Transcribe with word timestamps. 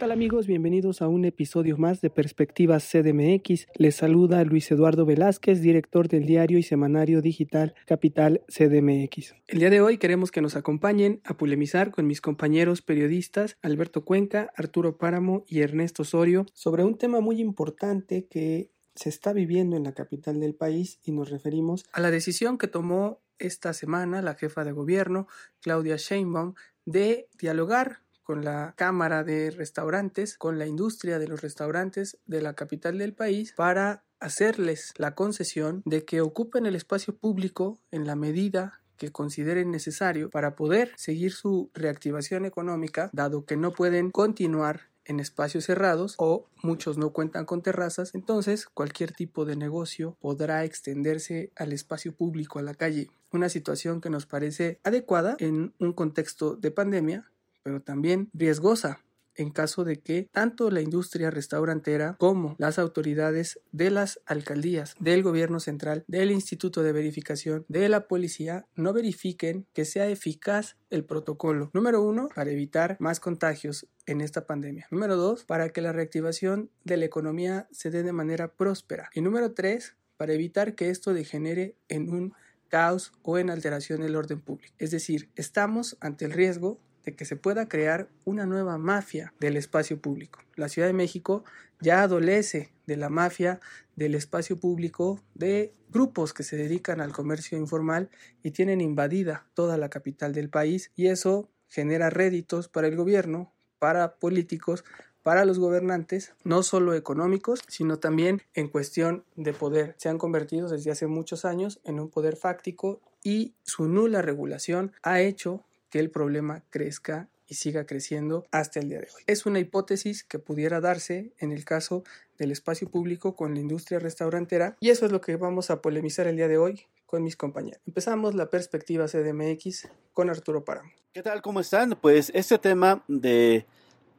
tal 0.00 0.12
amigos? 0.12 0.46
Bienvenidos 0.46 1.02
a 1.02 1.08
un 1.08 1.26
episodio 1.26 1.76
más 1.76 2.00
de 2.00 2.08
Perspectivas 2.08 2.90
CDMX. 2.90 3.66
Les 3.74 3.96
saluda 3.96 4.42
Luis 4.44 4.70
Eduardo 4.70 5.04
Velázquez, 5.04 5.60
director 5.60 6.08
del 6.08 6.24
diario 6.24 6.56
y 6.56 6.62
semanario 6.62 7.20
digital 7.20 7.74
Capital 7.84 8.40
CDMX. 8.48 9.34
El 9.46 9.58
día 9.58 9.68
de 9.68 9.82
hoy 9.82 9.98
queremos 9.98 10.30
que 10.30 10.40
nos 10.40 10.56
acompañen 10.56 11.20
a 11.24 11.36
polemizar 11.36 11.90
con 11.90 12.06
mis 12.06 12.22
compañeros 12.22 12.80
periodistas 12.80 13.58
Alberto 13.60 14.06
Cuenca, 14.06 14.50
Arturo 14.56 14.96
Páramo 14.96 15.44
y 15.46 15.60
Ernesto 15.60 16.00
Osorio 16.00 16.46
sobre 16.54 16.82
un 16.82 16.96
tema 16.96 17.20
muy 17.20 17.38
importante 17.38 18.24
que 18.24 18.70
se 18.94 19.10
está 19.10 19.34
viviendo 19.34 19.76
en 19.76 19.84
la 19.84 19.92
capital 19.92 20.40
del 20.40 20.54
país 20.54 20.98
y 21.04 21.12
nos 21.12 21.28
referimos 21.28 21.84
a 21.92 22.00
la 22.00 22.10
decisión 22.10 22.56
que 22.56 22.68
tomó 22.68 23.20
esta 23.38 23.74
semana 23.74 24.22
la 24.22 24.34
jefa 24.34 24.64
de 24.64 24.72
gobierno, 24.72 25.26
Claudia 25.60 25.96
Sheinbaum, 25.96 26.54
de 26.86 27.28
dialogar 27.38 28.00
con 28.30 28.44
la 28.44 28.74
Cámara 28.76 29.24
de 29.24 29.50
Restaurantes, 29.50 30.38
con 30.38 30.56
la 30.56 30.68
industria 30.68 31.18
de 31.18 31.26
los 31.26 31.40
restaurantes 31.40 32.16
de 32.26 32.40
la 32.40 32.54
capital 32.54 32.96
del 32.96 33.12
país 33.12 33.54
para 33.56 34.04
hacerles 34.20 34.94
la 34.98 35.16
concesión 35.16 35.82
de 35.84 36.04
que 36.04 36.20
ocupen 36.20 36.64
el 36.64 36.76
espacio 36.76 37.16
público 37.16 37.80
en 37.90 38.06
la 38.06 38.14
medida 38.14 38.82
que 38.98 39.10
consideren 39.10 39.72
necesario 39.72 40.30
para 40.30 40.54
poder 40.54 40.92
seguir 40.96 41.32
su 41.32 41.72
reactivación 41.74 42.44
económica, 42.44 43.10
dado 43.12 43.44
que 43.46 43.56
no 43.56 43.72
pueden 43.72 44.12
continuar 44.12 44.82
en 45.04 45.18
espacios 45.18 45.64
cerrados 45.64 46.14
o 46.18 46.46
muchos 46.62 46.98
no 46.98 47.12
cuentan 47.12 47.46
con 47.46 47.62
terrazas, 47.62 48.14
entonces 48.14 48.66
cualquier 48.66 49.10
tipo 49.10 49.44
de 49.44 49.56
negocio 49.56 50.16
podrá 50.20 50.62
extenderse 50.64 51.50
al 51.56 51.72
espacio 51.72 52.14
público, 52.14 52.60
a 52.60 52.62
la 52.62 52.74
calle. 52.74 53.10
Una 53.32 53.48
situación 53.48 54.00
que 54.00 54.08
nos 54.08 54.26
parece 54.26 54.78
adecuada 54.84 55.34
en 55.40 55.74
un 55.80 55.92
contexto 55.94 56.54
de 56.54 56.70
pandemia, 56.70 57.30
pero 57.62 57.80
también 57.80 58.30
riesgosa 58.32 59.00
en 59.40 59.50
caso 59.50 59.84
de 59.84 60.00
que 60.00 60.28
tanto 60.32 60.70
la 60.70 60.80
industria 60.80 61.30
restaurantera 61.30 62.16
como 62.18 62.56
las 62.58 62.78
autoridades 62.78 63.60
de 63.72 63.90
las 63.90 64.20
alcaldías, 64.26 64.94
del 64.98 65.22
gobierno 65.22 65.60
central, 65.60 66.04
del 66.06 66.30
Instituto 66.30 66.82
de 66.82 66.92
Verificación, 66.92 67.64
de 67.68 67.88
la 67.88 68.06
policía, 68.06 68.66
no 68.74 68.92
verifiquen 68.92 69.66
que 69.72 69.84
sea 69.84 70.08
eficaz 70.08 70.76
el 70.90 71.04
protocolo. 71.04 71.70
Número 71.72 72.02
uno, 72.02 72.28
para 72.34 72.50
evitar 72.50 72.96
más 73.00 73.20
contagios 73.20 73.86
en 74.06 74.20
esta 74.20 74.46
pandemia. 74.46 74.86
Número 74.90 75.16
dos, 75.16 75.44
para 75.44 75.70
que 75.70 75.80
la 75.80 75.92
reactivación 75.92 76.70
de 76.84 76.96
la 76.96 77.06
economía 77.06 77.68
se 77.70 77.90
dé 77.90 78.02
de 78.02 78.12
manera 78.12 78.52
próspera. 78.52 79.08
Y 79.14 79.20
número 79.20 79.52
tres, 79.52 79.96
para 80.16 80.34
evitar 80.34 80.74
que 80.74 80.90
esto 80.90 81.14
degenere 81.14 81.76
en 81.88 82.10
un 82.10 82.34
caos 82.68 83.12
o 83.22 83.38
en 83.38 83.50
alteración 83.50 84.00
del 84.02 84.16
orden 84.16 84.40
público. 84.40 84.74
Es 84.78 84.90
decir, 84.90 85.30
estamos 85.34 85.96
ante 86.00 86.24
el 86.24 86.32
riesgo 86.32 86.78
de 87.04 87.14
que 87.14 87.24
se 87.24 87.36
pueda 87.36 87.68
crear 87.68 88.08
una 88.24 88.46
nueva 88.46 88.78
mafia 88.78 89.32
del 89.40 89.56
espacio 89.56 90.00
público. 90.00 90.40
La 90.56 90.68
Ciudad 90.68 90.88
de 90.88 90.94
México 90.94 91.44
ya 91.80 92.02
adolece 92.02 92.72
de 92.86 92.96
la 92.96 93.08
mafia 93.08 93.60
del 93.96 94.14
espacio 94.14 94.58
público 94.58 95.20
de 95.34 95.72
grupos 95.90 96.32
que 96.32 96.42
se 96.42 96.56
dedican 96.56 97.00
al 97.00 97.12
comercio 97.12 97.58
informal 97.58 98.10
y 98.42 98.50
tienen 98.52 98.80
invadida 98.80 99.46
toda 99.54 99.76
la 99.76 99.88
capital 99.88 100.32
del 100.32 100.50
país 100.50 100.90
y 100.96 101.08
eso 101.08 101.48
genera 101.68 102.10
réditos 102.10 102.68
para 102.68 102.88
el 102.88 102.96
gobierno, 102.96 103.52
para 103.78 104.16
políticos, 104.16 104.84
para 105.22 105.44
los 105.44 105.58
gobernantes, 105.58 106.32
no 106.44 106.62
solo 106.62 106.94
económicos, 106.94 107.60
sino 107.68 107.98
también 107.98 108.42
en 108.54 108.68
cuestión 108.68 109.24
de 109.36 109.52
poder. 109.52 109.94
Se 109.98 110.08
han 110.08 110.18
convertido 110.18 110.68
desde 110.68 110.90
hace 110.90 111.06
muchos 111.06 111.44
años 111.44 111.80
en 111.84 112.00
un 112.00 112.08
poder 112.08 112.36
fáctico 112.36 113.00
y 113.22 113.54
su 113.62 113.86
nula 113.86 114.22
regulación 114.22 114.92
ha 115.02 115.20
hecho 115.20 115.64
que 115.90 115.98
el 115.98 116.10
problema 116.10 116.62
crezca 116.70 117.28
y 117.46 117.56
siga 117.56 117.84
creciendo 117.84 118.46
hasta 118.52 118.78
el 118.78 118.88
día 118.88 119.00
de 119.00 119.08
hoy. 119.14 119.22
Es 119.26 119.44
una 119.44 119.58
hipótesis 119.58 120.22
que 120.22 120.38
pudiera 120.38 120.80
darse 120.80 121.32
en 121.38 121.50
el 121.50 121.64
caso 121.64 122.04
del 122.38 122.52
espacio 122.52 122.88
público 122.88 123.34
con 123.34 123.54
la 123.54 123.60
industria 123.60 123.98
restaurantera 123.98 124.76
y 124.80 124.90
eso 124.90 125.04
es 125.04 125.12
lo 125.12 125.20
que 125.20 125.36
vamos 125.36 125.70
a 125.70 125.82
polemizar 125.82 126.28
el 126.28 126.36
día 126.36 126.48
de 126.48 126.58
hoy 126.58 126.86
con 127.06 127.24
mis 127.24 127.36
compañeros. 127.36 127.82
Empezamos 127.86 128.36
la 128.36 128.48
perspectiva 128.48 129.06
CDMX 129.06 129.88
con 130.12 130.30
Arturo 130.30 130.64
Páramo. 130.64 130.90
¿Qué 131.12 131.24
tal? 131.24 131.42
¿Cómo 131.42 131.58
están? 131.58 131.98
Pues 132.00 132.30
este 132.34 132.56
tema 132.58 133.04
de 133.08 133.66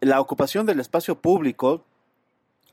la 0.02 0.20
ocupación 0.20 0.66
del 0.66 0.82
espacio 0.82 1.22
público 1.22 1.86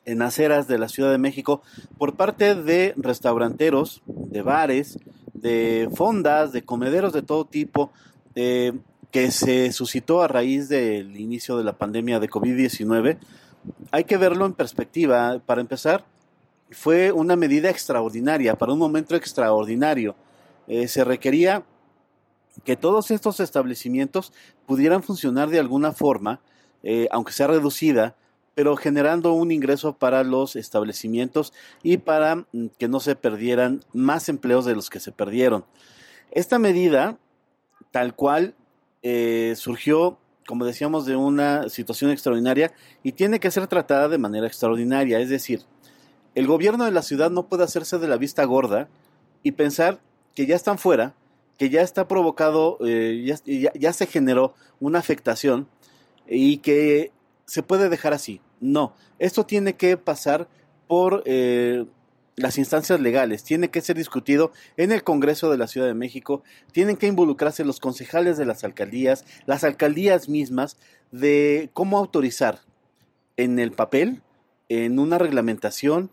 en 0.06 0.22
aceras 0.22 0.66
de 0.66 0.78
la 0.78 0.88
Ciudad 0.88 1.12
de 1.12 1.18
México 1.18 1.62
por 1.98 2.16
parte 2.16 2.56
de 2.56 2.94
restauranteros, 2.96 4.02
de 4.06 4.42
bares, 4.42 4.98
de 5.34 5.88
fondas, 5.94 6.50
de 6.50 6.64
comederos 6.64 7.12
de 7.12 7.22
todo 7.22 7.44
tipo, 7.44 7.92
eh, 8.34 8.72
que 9.10 9.30
se 9.30 9.72
suscitó 9.72 10.22
a 10.22 10.28
raíz 10.28 10.68
del 10.68 11.18
inicio 11.18 11.56
de 11.56 11.64
la 11.64 11.78
pandemia 11.78 12.20
de 12.20 12.28
COVID-19, 12.28 13.18
hay 13.90 14.04
que 14.04 14.16
verlo 14.16 14.46
en 14.46 14.52
perspectiva. 14.52 15.40
Para 15.44 15.60
empezar, 15.60 16.04
fue 16.70 17.12
una 17.12 17.36
medida 17.36 17.70
extraordinaria, 17.70 18.56
para 18.56 18.72
un 18.72 18.78
momento 18.78 19.16
extraordinario. 19.16 20.14
Eh, 20.66 20.88
se 20.88 21.04
requería 21.04 21.64
que 22.64 22.76
todos 22.76 23.10
estos 23.10 23.40
establecimientos 23.40 24.32
pudieran 24.66 25.02
funcionar 25.02 25.48
de 25.48 25.58
alguna 25.58 25.92
forma, 25.92 26.40
eh, 26.82 27.08
aunque 27.10 27.32
sea 27.32 27.46
reducida, 27.46 28.16
pero 28.54 28.76
generando 28.76 29.32
un 29.32 29.52
ingreso 29.52 29.94
para 29.94 30.24
los 30.24 30.56
establecimientos 30.56 31.52
y 31.82 31.98
para 31.98 32.36
mm, 32.36 32.66
que 32.76 32.88
no 32.88 33.00
se 33.00 33.14
perdieran 33.14 33.84
más 33.92 34.28
empleos 34.28 34.64
de 34.64 34.74
los 34.74 34.90
que 34.90 35.00
se 35.00 35.12
perdieron. 35.12 35.64
Esta 36.32 36.58
medida 36.58 37.16
tal 37.90 38.14
cual 38.14 38.54
eh, 39.02 39.54
surgió, 39.56 40.18
como 40.46 40.64
decíamos, 40.64 41.06
de 41.06 41.16
una 41.16 41.68
situación 41.68 42.10
extraordinaria 42.10 42.72
y 43.02 43.12
tiene 43.12 43.40
que 43.40 43.50
ser 43.50 43.66
tratada 43.66 44.08
de 44.08 44.18
manera 44.18 44.46
extraordinaria. 44.46 45.20
Es 45.20 45.28
decir, 45.28 45.62
el 46.34 46.46
gobierno 46.46 46.84
de 46.84 46.92
la 46.92 47.02
ciudad 47.02 47.30
no 47.30 47.46
puede 47.48 47.64
hacerse 47.64 47.98
de 47.98 48.08
la 48.08 48.16
vista 48.16 48.44
gorda 48.44 48.88
y 49.42 49.52
pensar 49.52 50.00
que 50.34 50.46
ya 50.46 50.56
están 50.56 50.78
fuera, 50.78 51.14
que 51.58 51.70
ya 51.70 51.82
está 51.82 52.06
provocado, 52.06 52.78
eh, 52.86 53.24
ya, 53.44 53.72
ya, 53.74 53.92
se 53.92 54.06
generó 54.06 54.54
una 54.80 55.00
afectación 55.00 55.68
y 56.28 56.58
que 56.58 57.12
se 57.44 57.62
puede 57.62 57.88
dejar 57.88 58.12
así. 58.12 58.40
No, 58.60 58.94
esto 59.18 59.44
tiene 59.46 59.74
que 59.74 59.96
pasar 59.96 60.48
por 60.86 61.22
eh, 61.26 61.86
las 62.38 62.56
instancias 62.56 63.00
legales, 63.00 63.44
tiene 63.44 63.68
que 63.68 63.80
ser 63.80 63.96
discutido 63.96 64.52
en 64.76 64.92
el 64.92 65.02
Congreso 65.02 65.50
de 65.50 65.58
la 65.58 65.66
Ciudad 65.66 65.86
de 65.86 65.94
México, 65.94 66.42
tienen 66.72 66.96
que 66.96 67.08
involucrarse 67.08 67.64
los 67.64 67.80
concejales 67.80 68.36
de 68.38 68.46
las 68.46 68.64
alcaldías, 68.64 69.24
las 69.46 69.64
alcaldías 69.64 70.28
mismas, 70.28 70.76
de 71.10 71.70
cómo 71.72 71.98
autorizar 71.98 72.60
en 73.36 73.58
el 73.58 73.72
papel, 73.72 74.22
en 74.68 74.98
una 74.98 75.18
reglamentación, 75.18 76.10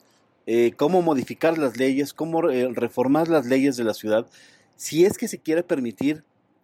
eh, 0.47 0.73
cómo 0.77 1.01
modificar 1.01 1.57
las 1.57 1.77
leyes, 1.77 2.13
cómo 2.13 2.49
eh, 2.49 2.69
reformar 2.73 3.27
las 3.27 3.45
leyes 3.45 3.77
de 3.77 3.83
la 3.83 3.93
ciudad, 3.93 4.27
si 4.75 5.05
es 5.05 5.17
que 5.17 5.27
se 5.27 5.39
quiere 5.39 5.63
permitir 5.63 6.23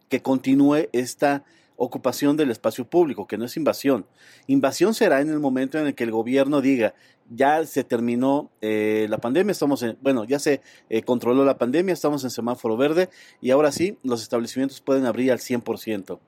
que 0.09 0.21
continúe 0.21 0.89
esta 0.91 1.43
ocupación 1.77 2.37
del 2.37 2.51
espacio 2.51 2.85
público, 2.85 3.27
que 3.27 3.37
no 3.37 3.45
es 3.45 3.57
invasión. 3.57 4.05
Invasión 4.45 4.93
será 4.93 5.21
en 5.21 5.29
el 5.29 5.39
momento 5.39 5.79
en 5.79 5.87
el 5.87 5.95
que 5.95 6.03
el 6.03 6.11
gobierno 6.11 6.61
diga, 6.61 6.93
ya 7.33 7.65
se 7.65 7.83
terminó 7.83 8.51
eh, 8.61 9.07
la 9.09 9.17
pandemia, 9.17 9.51
estamos 9.51 9.81
en, 9.83 9.97
bueno, 10.01 10.25
ya 10.25 10.39
se 10.39 10.61
eh, 10.89 11.01
controló 11.01 11.45
la 11.45 11.57
pandemia, 11.57 11.93
estamos 11.93 12.23
en 12.23 12.29
semáforo 12.29 12.77
verde 12.77 13.09
y 13.41 13.51
ahora 13.51 13.71
sí, 13.71 13.97
los 14.03 14.21
establecimientos 14.21 14.81
pueden 14.81 15.05
abrir 15.05 15.31
al 15.31 15.39
100%. 15.39 16.19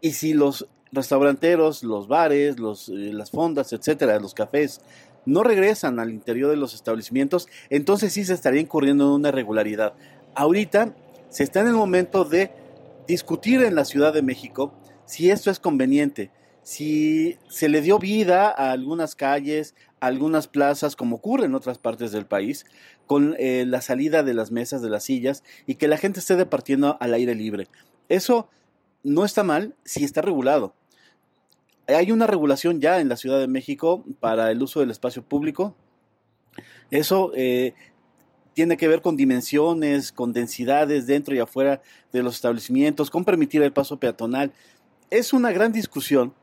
Y 0.00 0.12
si 0.12 0.34
los 0.34 0.68
restauranteros, 0.92 1.82
los 1.84 2.08
bares, 2.08 2.58
los, 2.58 2.88
eh, 2.88 3.12
las 3.12 3.30
fondas, 3.30 3.72
etcétera, 3.72 4.18
los 4.18 4.34
cafés, 4.34 4.80
no 5.24 5.42
regresan 5.42 6.00
al 6.00 6.10
interior 6.10 6.50
de 6.50 6.56
los 6.56 6.74
establecimientos, 6.74 7.48
entonces 7.70 8.12
sí 8.12 8.24
se 8.24 8.34
estaría 8.34 8.60
incurriendo 8.60 9.04
en 9.04 9.10
una 9.10 9.28
irregularidad. 9.28 9.94
Ahorita 10.34 10.94
se 11.28 11.44
está 11.44 11.60
en 11.60 11.68
el 11.68 11.74
momento 11.74 12.24
de 12.24 12.50
discutir 13.06 13.62
en 13.62 13.74
la 13.74 13.84
Ciudad 13.84 14.12
de 14.12 14.22
México 14.22 14.72
si 15.04 15.30
esto 15.30 15.50
es 15.50 15.60
conveniente, 15.60 16.30
si 16.62 17.38
se 17.48 17.68
le 17.68 17.80
dio 17.80 17.98
vida 17.98 18.48
a 18.50 18.72
algunas 18.72 19.14
calles, 19.14 19.74
algunas 20.00 20.48
plazas, 20.48 20.96
como 20.96 21.16
ocurre 21.16 21.46
en 21.46 21.54
otras 21.54 21.78
partes 21.78 22.12
del 22.12 22.26
país, 22.26 22.66
con 23.06 23.34
eh, 23.38 23.64
la 23.66 23.80
salida 23.80 24.22
de 24.22 24.34
las 24.34 24.50
mesas, 24.50 24.82
de 24.82 24.90
las 24.90 25.04
sillas, 25.04 25.44
y 25.66 25.76
que 25.76 25.88
la 25.88 25.96
gente 25.96 26.20
esté 26.20 26.36
departiendo 26.36 26.96
al 27.00 27.14
aire 27.14 27.34
libre. 27.34 27.68
Eso 28.08 28.48
no 29.02 29.24
está 29.24 29.42
mal 29.42 29.74
si 29.84 30.04
está 30.04 30.22
regulado. 30.22 30.74
Hay 31.86 32.12
una 32.12 32.26
regulación 32.26 32.80
ya 32.80 33.00
en 33.00 33.08
la 33.08 33.16
Ciudad 33.16 33.38
de 33.38 33.48
México 33.48 34.04
para 34.20 34.50
el 34.50 34.62
uso 34.62 34.80
del 34.80 34.90
espacio 34.90 35.22
público. 35.22 35.74
Eso 36.90 37.32
eh, 37.34 37.74
tiene 38.52 38.76
que 38.76 38.88
ver 38.88 39.00
con 39.00 39.16
dimensiones, 39.16 40.12
con 40.12 40.32
densidades 40.32 41.06
dentro 41.06 41.34
y 41.34 41.38
afuera 41.38 41.80
de 42.12 42.22
los 42.22 42.34
establecimientos, 42.34 43.10
con 43.10 43.24
permitir 43.24 43.62
el 43.62 43.72
paso 43.72 43.98
peatonal. 43.98 44.52
Es 45.10 45.32
una 45.32 45.52
gran 45.52 45.72
discusión 45.72 46.34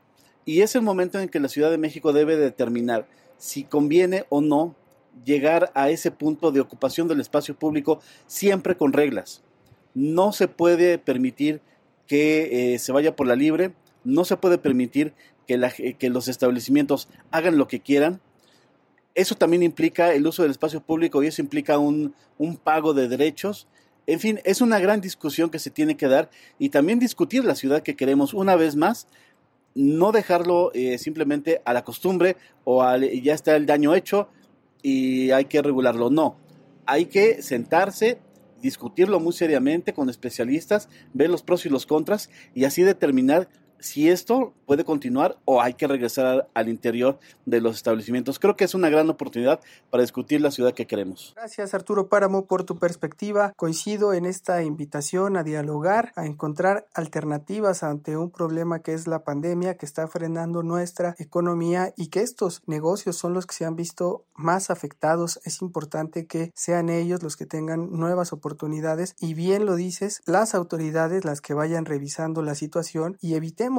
y 0.44 0.62
es 0.62 0.74
el 0.74 0.82
momento 0.82 1.20
en 1.20 1.28
que 1.28 1.40
la 1.40 1.48
Ciudad 1.48 1.70
de 1.70 1.78
México 1.78 2.12
debe 2.12 2.36
determinar 2.36 3.06
si 3.38 3.64
conviene 3.64 4.24
o 4.28 4.40
no 4.40 4.74
llegar 5.24 5.70
a 5.74 5.90
ese 5.90 6.10
punto 6.10 6.52
de 6.52 6.60
ocupación 6.60 7.08
del 7.08 7.20
espacio 7.20 7.58
público 7.58 8.00
siempre 8.26 8.76
con 8.76 8.92
reglas. 8.92 9.42
No 9.94 10.32
se 10.32 10.48
puede 10.48 10.98
permitir 10.98 11.60
que 12.06 12.74
eh, 12.74 12.78
se 12.78 12.92
vaya 12.92 13.16
por 13.16 13.26
la 13.26 13.36
libre, 13.36 13.72
no 14.04 14.24
se 14.24 14.36
puede 14.36 14.58
permitir 14.58 15.14
que, 15.46 15.96
que 15.98 16.10
los 16.10 16.28
establecimientos 16.28 17.08
hagan 17.30 17.58
lo 17.58 17.66
que 17.66 17.80
quieran. 17.80 18.20
Eso 19.14 19.34
también 19.34 19.62
implica 19.62 20.12
el 20.12 20.26
uso 20.26 20.42
del 20.42 20.50
espacio 20.50 20.82
público 20.82 21.22
y 21.22 21.28
eso 21.28 21.40
implica 21.40 21.78
un 21.78 22.12
pago 22.62 22.92
de 22.92 23.08
derechos. 23.08 23.66
En 24.06 24.20
fin, 24.20 24.40
es 24.44 24.60
una 24.60 24.78
gran 24.78 25.00
discusión 25.00 25.50
que 25.50 25.58
se 25.58 25.70
tiene 25.70 25.96
que 25.96 26.06
dar 26.06 26.30
y 26.58 26.68
también 26.68 26.98
discutir 26.98 27.44
la 27.44 27.56
ciudad 27.56 27.82
que 27.82 27.96
queremos 27.96 28.34
una 28.34 28.54
vez 28.54 28.76
más 28.76 29.08
no 29.76 30.10
dejarlo 30.10 30.72
eh, 30.74 30.98
simplemente 30.98 31.60
a 31.64 31.72
la 31.74 31.84
costumbre 31.84 32.36
o 32.64 32.82
ya 32.96 33.34
está 33.34 33.54
el 33.54 33.66
daño 33.66 33.94
hecho 33.94 34.28
y 34.82 35.30
hay 35.30 35.44
que 35.44 35.62
regularlo. 35.62 36.10
No, 36.10 36.38
hay 36.86 37.06
que 37.06 37.42
sentarse, 37.42 38.18
discutirlo 38.62 39.20
muy 39.20 39.34
seriamente 39.34 39.92
con 39.92 40.08
especialistas, 40.08 40.88
ver 41.12 41.28
los 41.28 41.42
pros 41.42 41.66
y 41.66 41.68
los 41.68 41.84
contras 41.84 42.30
y 42.54 42.64
así 42.64 42.82
determinar 42.82 43.48
si 43.78 44.08
esto 44.08 44.54
puede 44.66 44.84
continuar 44.84 45.38
o 45.44 45.60
hay 45.60 45.74
que 45.74 45.86
regresar 45.86 46.48
al 46.54 46.68
interior 46.68 47.18
de 47.44 47.60
los 47.60 47.76
establecimientos. 47.76 48.38
Creo 48.38 48.56
que 48.56 48.64
es 48.64 48.74
una 48.74 48.88
gran 48.88 49.08
oportunidad 49.08 49.60
para 49.90 50.02
discutir 50.02 50.40
la 50.40 50.50
ciudad 50.50 50.74
que 50.74 50.86
queremos. 50.86 51.32
Gracias 51.36 51.74
Arturo 51.74 52.08
Páramo 52.08 52.46
por 52.46 52.64
tu 52.64 52.78
perspectiva. 52.78 53.52
Coincido 53.56 54.12
en 54.12 54.26
esta 54.26 54.62
invitación 54.62 55.36
a 55.36 55.42
dialogar, 55.42 56.12
a 56.16 56.26
encontrar 56.26 56.86
alternativas 56.94 57.82
ante 57.82 58.16
un 58.16 58.30
problema 58.30 58.80
que 58.80 58.92
es 58.92 59.06
la 59.06 59.24
pandemia 59.24 59.76
que 59.76 59.86
está 59.86 60.06
frenando 60.08 60.62
nuestra 60.62 61.14
economía 61.18 61.92
y 61.96 62.08
que 62.08 62.20
estos 62.20 62.62
negocios 62.66 63.16
son 63.16 63.34
los 63.34 63.46
que 63.46 63.54
se 63.54 63.64
han 63.64 63.76
visto 63.76 64.24
más 64.34 64.70
afectados. 64.70 65.40
Es 65.44 65.62
importante 65.62 66.26
que 66.26 66.52
sean 66.54 66.88
ellos 66.88 67.22
los 67.22 67.36
que 67.36 67.46
tengan 67.46 67.90
nuevas 67.92 68.32
oportunidades 68.32 69.14
y 69.20 69.34
bien 69.34 69.66
lo 69.66 69.76
dices, 69.76 70.22
las 70.26 70.54
autoridades 70.54 71.24
las 71.24 71.40
que 71.40 71.54
vayan 71.54 71.84
revisando 71.84 72.42
la 72.42 72.54
situación 72.54 73.16
y 73.20 73.34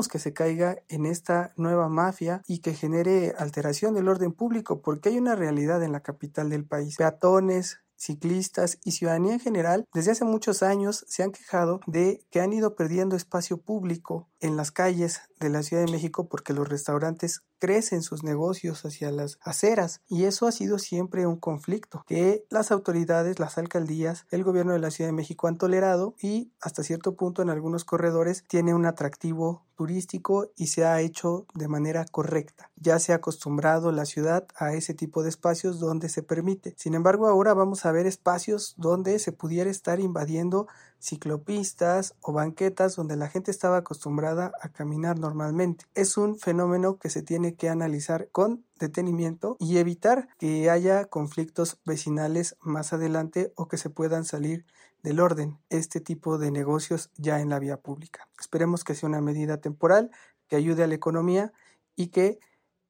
que 0.07 0.19
se 0.19 0.33
caiga 0.33 0.77
en 0.89 1.05
esta 1.05 1.53
nueva 1.55 1.87
mafia 1.87 2.41
y 2.45 2.59
que 2.59 2.73
genere 2.73 3.33
alteración 3.37 3.93
del 3.93 4.09
orden 4.09 4.33
público, 4.33 4.81
porque 4.81 5.09
hay 5.09 5.17
una 5.17 5.35
realidad 5.35 5.81
en 5.81 5.93
la 5.93 6.01
capital 6.01 6.49
del 6.49 6.65
país. 6.65 6.97
Peatones, 6.97 7.79
ciclistas 7.95 8.79
y 8.83 8.91
ciudadanía 8.91 9.33
en 9.33 9.39
general 9.39 9.85
desde 9.93 10.11
hace 10.11 10.23
muchos 10.23 10.61
años 10.61 11.03
se 11.07 11.23
han 11.23 11.31
quejado 11.31 11.79
de 11.87 12.23
que 12.29 12.41
han 12.41 12.53
ido 12.53 12.75
perdiendo 12.75 13.15
espacio 13.15 13.57
público 13.57 14.29
en 14.39 14.55
las 14.55 14.71
calles 14.71 15.21
de 15.39 15.49
la 15.49 15.63
Ciudad 15.63 15.83
de 15.83 15.91
México 15.91 16.29
porque 16.29 16.53
los 16.53 16.69
restaurantes 16.69 17.41
crecen 17.59 18.01
sus 18.01 18.23
negocios 18.23 18.85
hacia 18.85 19.11
las 19.11 19.39
aceras 19.41 20.01
y 20.07 20.23
eso 20.23 20.47
ha 20.47 20.51
sido 20.51 20.79
siempre 20.79 21.27
un 21.27 21.37
conflicto 21.37 22.03
que 22.07 22.45
las 22.49 22.71
autoridades, 22.71 23.39
las 23.39 23.57
alcaldías, 23.57 24.25
el 24.31 24.43
gobierno 24.43 24.73
de 24.73 24.79
la 24.79 24.91
Ciudad 24.91 25.09
de 25.09 25.13
México 25.13 25.47
han 25.47 25.57
tolerado 25.57 26.15
y 26.21 26.51
hasta 26.61 26.83
cierto 26.83 27.15
punto 27.15 27.41
en 27.41 27.49
algunos 27.49 27.85
corredores 27.85 28.43
tiene 28.47 28.73
un 28.73 28.85
atractivo 28.85 29.65
turístico 29.77 30.51
y 30.55 30.67
se 30.67 30.83
ha 30.85 30.99
hecho 31.01 31.45
de 31.53 31.67
manera 31.67 32.03
correcta. 32.05 32.71
Ya 32.75 32.99
se 32.99 33.13
ha 33.13 33.17
acostumbrado 33.17 33.91
la 33.91 34.05
ciudad 34.05 34.47
a 34.55 34.73
ese 34.73 34.93
tipo 34.93 35.23
de 35.23 35.29
espacios 35.29 35.79
donde 35.79 36.09
se 36.09 36.23
permite. 36.23 36.73
Sin 36.77 36.95
embargo, 36.95 37.27
ahora 37.27 37.53
vamos 37.53 37.85
a 37.85 37.91
ver 37.91 38.07
espacios 38.07 38.73
donde 38.77 39.19
se 39.19 39.31
pudiera 39.31 39.69
estar 39.69 39.99
invadiendo 39.99 40.67
ciclopistas 40.99 42.15
o 42.21 42.33
banquetas 42.33 42.95
donde 42.95 43.15
la 43.15 43.29
gente 43.29 43.51
estaba 43.51 43.77
acostumbrada 43.77 44.51
a 44.61 44.69
caminar 44.69 45.19
normalmente. 45.19 45.85
Es 45.95 46.17
un 46.17 46.37
fenómeno 46.37 46.97
que 46.97 47.09
se 47.09 47.21
tiene 47.21 47.55
que 47.55 47.69
analizar 47.69 48.29
con 48.31 48.65
detenimiento 48.79 49.57
y 49.59 49.77
evitar 49.77 50.27
que 50.37 50.69
haya 50.69 51.05
conflictos 51.05 51.79
vecinales 51.85 52.55
más 52.61 52.93
adelante 52.93 53.53
o 53.55 53.67
que 53.67 53.77
se 53.77 53.89
puedan 53.89 54.25
salir 54.25 54.65
del 55.03 55.19
orden 55.19 55.59
este 55.69 56.01
tipo 56.01 56.37
de 56.37 56.51
negocios 56.51 57.11
ya 57.17 57.39
en 57.39 57.49
la 57.49 57.59
vía 57.59 57.77
pública. 57.77 58.27
Esperemos 58.39 58.83
que 58.83 58.95
sea 58.95 59.09
una 59.09 59.21
medida 59.21 59.57
temporal 59.57 60.11
que 60.47 60.55
ayude 60.55 60.83
a 60.83 60.87
la 60.87 60.95
economía 60.95 61.53
y 61.95 62.07
que 62.07 62.39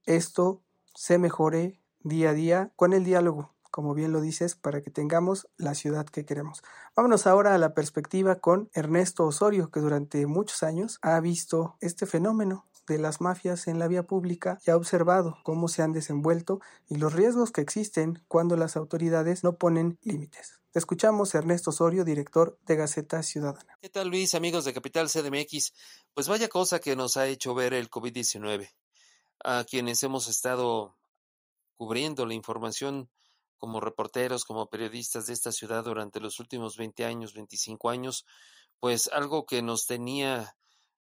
esto 0.06 0.62
se 0.96 1.18
mejore 1.18 1.80
día 2.02 2.32
a 2.32 2.34
día 2.34 2.72
con 2.76 2.94
el 2.94 3.04
diálogo 3.04 3.54
como 3.78 3.94
bien 3.94 4.12
lo 4.12 4.22
dices, 4.22 4.56
para 4.56 4.82
que 4.82 4.90
tengamos 4.90 5.48
la 5.56 5.76
ciudad 5.76 6.08
que 6.08 6.26
queremos. 6.26 6.64
Vámonos 6.96 7.28
ahora 7.28 7.54
a 7.54 7.60
la 7.60 7.76
perspectiva 7.76 8.38
con 8.38 8.72
Ernesto 8.74 9.24
Osorio, 9.24 9.70
que 9.70 9.82
durante 9.82 10.26
muchos 10.26 10.64
años 10.64 10.98
ha 11.04 11.20
visto 11.20 11.78
este 11.80 12.08
fenómeno 12.08 12.66
de 12.88 12.98
las 12.98 13.22
mafias 13.22 13.68
en 13.68 13.78
la 13.78 13.88
vía 13.88 14.02
pública 14.02 14.58
y 14.66 14.72
ha 14.72 14.76
observado 14.76 15.38
cómo 15.44 15.68
se 15.68 15.84
han 15.84 15.92
desenvuelto 15.92 16.60
y 16.90 16.96
los 16.96 17.14
riesgos 17.14 17.52
que 17.52 17.62
existen 17.62 18.20
cuando 18.28 18.58
las 18.58 18.78
autoridades 18.78 19.44
no 19.44 19.58
ponen 19.60 20.00
límites. 20.02 20.60
Te 20.72 20.80
escuchamos, 20.80 21.36
Ernesto 21.36 21.70
Osorio, 21.70 22.04
director 22.04 22.58
de 22.66 22.78
Gaceta 22.78 23.22
Ciudadana. 23.22 23.78
¿Qué 23.80 23.90
tal, 23.90 24.08
Luis, 24.08 24.34
amigos 24.34 24.66
de 24.66 24.74
Capital 24.74 25.08
CDMX? 25.08 25.74
Pues 26.16 26.28
vaya 26.28 26.48
cosa 26.48 26.80
que 26.80 26.96
nos 26.96 27.16
ha 27.16 27.28
hecho 27.28 27.54
ver 27.54 27.76
el 27.76 27.92
COVID-19. 27.92 28.72
A 29.44 29.66
quienes 29.66 30.02
hemos 30.02 30.28
estado 30.28 30.98
cubriendo 31.76 32.26
la 32.26 32.34
información 32.34 33.08
como 33.58 33.80
reporteros, 33.80 34.46
como 34.46 34.70
periodistas 34.70 35.26
de 35.28 35.34
esta 35.34 35.52
ciudad 35.52 35.84
durante 35.84 36.20
los 36.20 36.40
últimos 36.40 36.78
20 36.78 37.06
años, 37.06 37.34
25 37.34 37.90
años, 37.90 38.26
pues 38.80 39.10
algo 39.12 39.46
que 39.46 39.62
nos 39.62 39.86
tenía 39.86 40.56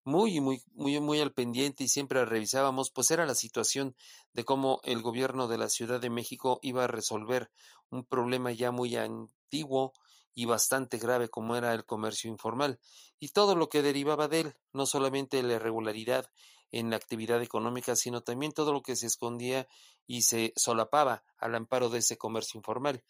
muy, 0.05 0.41
muy, 0.41 0.63
muy, 0.73 1.01
muy 1.01 1.21
al 1.21 1.33
pendiente 1.33 1.85
y 1.85 1.89
siempre 1.89 2.25
revisábamos, 2.25 2.91
pues 2.93 3.11
era 3.11 3.27
la 3.27 3.35
situación 3.35 3.97
de 4.33 4.45
cómo 4.45 4.81
el 4.85 5.03
gobierno 5.03 5.49
de 5.49 5.59
la 5.59 5.69
Ciudad 5.69 6.01
de 6.01 6.11
México 6.11 6.61
iba 6.63 6.85
a 6.85 6.89
resolver 6.89 7.51
un 7.91 8.05
problema 8.05 8.53
ya 8.53 8.71
muy 8.71 8.95
antiguo 8.95 9.93
y 10.33 10.45
bastante 10.45 10.99
grave 10.99 11.29
como 11.29 11.57
era 11.57 11.75
el 11.75 11.85
comercio 11.85 12.31
informal 12.31 12.79
y 13.19 13.31
todo 13.31 13.57
lo 13.57 13.69
que 13.69 13.83
derivaba 13.83 14.29
de 14.29 14.41
él, 14.41 14.55
no 14.73 14.87
solamente 14.87 15.43
la 15.43 15.55
irregularidad 15.55 16.31
en 16.73 16.91
la 16.91 16.97
actividad 16.97 17.43
económica, 17.43 17.97
sino 17.97 18.23
también 18.23 18.53
todo 18.53 18.73
lo 18.73 18.83
que 18.83 18.97
se 18.97 19.07
escondía 19.07 19.67
y 20.07 20.23
se 20.23 20.53
solapaba 20.57 21.25
al 21.39 21.55
amparo 21.55 21.89
de 21.89 21.99
ese 21.99 22.17
comercio 22.17 22.59
informal, 22.59 23.03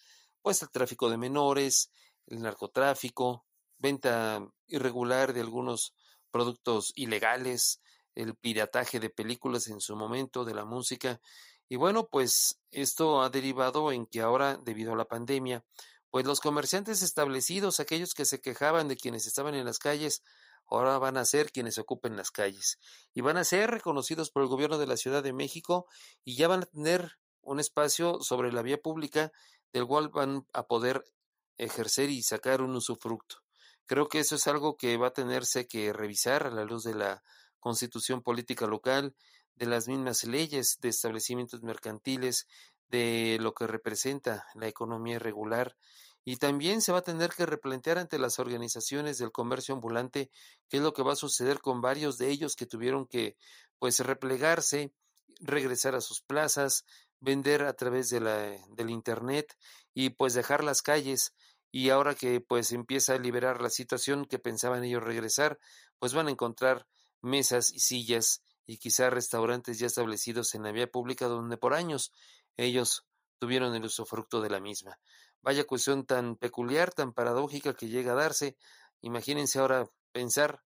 pues 0.43 0.63
el 0.63 0.71
tráfico 0.71 1.11
de 1.11 1.19
menores, 1.19 1.91
el 2.27 2.41
narcotráfico, 2.41 3.45
venta 3.79 4.47
irregular 4.67 5.33
de 5.33 5.41
algunos 5.41 5.95
productos 6.31 6.93
ilegales, 6.95 7.81
el 8.15 8.35
pirataje 8.35 9.01
de 9.01 9.11
películas 9.11 9.69
en 9.69 9.81
su 9.81 9.97
momento, 9.97 10.45
de 10.45 10.55
la 10.55 10.65
música, 10.65 11.21
y 11.69 11.77
bueno, 11.77 12.09
pues 12.09 12.61
esto 12.71 13.23
ha 13.23 13.31
derivado 13.31 13.91
en 13.91 14.07
que 14.07 14.21
ahora, 14.21 14.57
debido 14.57 14.93
a 14.93 14.97
la 14.97 15.07
pandemia, 15.07 15.65
pues 16.11 16.25
los 16.25 16.41
comerciantes 16.41 17.03
establecidos, 17.03 17.81
aquellos 17.81 18.15
que 18.15 18.25
se 18.25 18.41
quejaban 18.41 18.87
de 18.87 18.97
quienes 18.97 19.27
estaban 19.27 19.55
en 19.55 19.65
las 19.65 19.79
calles, 19.79 20.23
ahora 20.69 20.99
van 20.99 21.17
a 21.17 21.25
ser 21.25 21.51
quienes 21.53 21.79
ocupen 21.79 22.17
las 22.17 22.31
calles 22.31 22.79
y 23.15 23.21
van 23.21 23.37
a 23.37 23.45
ser 23.45 23.71
reconocidos 23.71 24.31
por 24.31 24.43
el 24.43 24.49
gobierno 24.49 24.79
de 24.79 24.87
la 24.87 24.97
Ciudad 24.97 25.23
de 25.23 25.33
México 25.33 25.87
y 26.25 26.37
ya 26.37 26.49
van 26.49 26.63
a 26.63 26.67
tener 26.67 27.19
un 27.43 27.61
espacio 27.61 28.21
sobre 28.21 28.53
la 28.53 28.63
vía 28.63 28.79
pública 28.79 29.33
del 29.73 29.87
cual 29.87 30.09
van 30.09 30.47
a 30.53 30.65
poder 30.65 31.05
ejercer 31.59 32.11
y 32.11 32.23
sacar 32.23 32.63
un 32.63 32.75
usufructo. 32.75 33.37
Creo 33.87 34.09
que 34.09 34.19
eso 34.19 34.35
es 34.35 34.47
algo 34.47 34.77
que 34.77 34.97
va 34.97 35.09
a 35.09 35.13
tenerse 35.13 35.69
que 35.69 35.93
revisar 35.93 36.47
a 36.47 36.51
la 36.51 36.65
luz 36.65 36.83
de 36.83 36.95
la 36.95 37.23
constitución 37.61 38.23
política 38.23 38.67
local, 38.67 39.15
de 39.55 39.67
las 39.67 39.89
mismas 39.89 40.25
leyes 40.25 40.79
de 40.81 40.89
establecimientos 40.89 41.63
mercantiles, 41.63 42.47
de 42.89 43.39
lo 43.41 43.55
que 43.55 43.67
representa 43.67 44.47
la 44.55 44.69
economía 44.69 45.17
irregular 45.17 45.77
y 46.29 46.39
también 46.39 46.83
se 46.83 46.91
va 46.91 46.99
a 46.99 47.03
tener 47.03 47.31
que 47.31 47.47
replantear 47.47 47.99
ante 47.99 48.19
las 48.19 48.41
organizaciones 48.41 49.17
del 49.17 49.31
comercio 49.31 49.77
ambulante 49.77 50.29
qué 50.69 50.79
es 50.79 50.83
lo 50.83 50.93
que 50.93 51.05
va 51.05 51.13
a 51.13 51.17
suceder 51.17 51.61
con 51.61 51.81
varios 51.81 52.19
de 52.19 52.31
ellos 52.31 52.57
que 52.57 52.67
tuvieron 52.67 53.07
que 53.07 53.37
pues 53.79 54.01
replegarse, 54.01 54.93
regresar 55.39 55.95
a 55.95 56.01
sus 56.01 56.23
plazas, 56.23 56.85
vender 57.21 57.63
a 57.63 57.75
través 57.75 58.11
de 58.11 58.19
la, 58.19 58.37
del 58.75 58.91
internet 58.91 59.57
y 59.95 60.11
pues 60.11 60.35
dejar 60.35 60.65
las 60.65 60.83
calles 60.83 61.33
y 61.71 61.91
ahora 61.91 62.17
que 62.17 62.41
pues 62.41 62.73
empieza 62.73 63.15
a 63.15 63.19
liberar 63.19 63.63
la 63.63 63.71
situación 63.71 64.25
que 64.25 64.41
pensaban 64.41 64.83
ellos 64.83 65.05
regresar, 65.05 65.61
pues 66.01 66.13
van 66.13 66.27
a 66.27 66.33
encontrar 66.33 66.89
mesas 67.23 67.71
y 67.73 67.79
sillas 67.79 68.43
y 68.67 68.79
quizá 68.79 69.11
restaurantes 69.11 69.79
ya 69.79 69.87
establecidos 69.87 70.57
en 70.57 70.65
la 70.65 70.73
vía 70.73 70.89
pública 70.89 71.29
donde 71.29 71.57
por 71.57 71.73
años 71.73 72.11
ellos 72.57 73.05
tuvieron 73.39 73.77
el 73.77 73.85
usufructo 73.85 74.41
de 74.41 74.51
la 74.51 74.59
misma. 74.59 74.99
Vaya 75.47 75.63
cuestión 75.65 76.05
tan 76.05 76.35
peculiar, 76.35 76.93
tan 76.93 77.13
paradójica 77.13 77.73
que 77.73 77.87
llega 77.87 78.11
a 78.11 78.17
darse. 78.17 78.57
Imagínense 79.01 79.61
ahora 79.61 79.89
pensar 80.11 80.65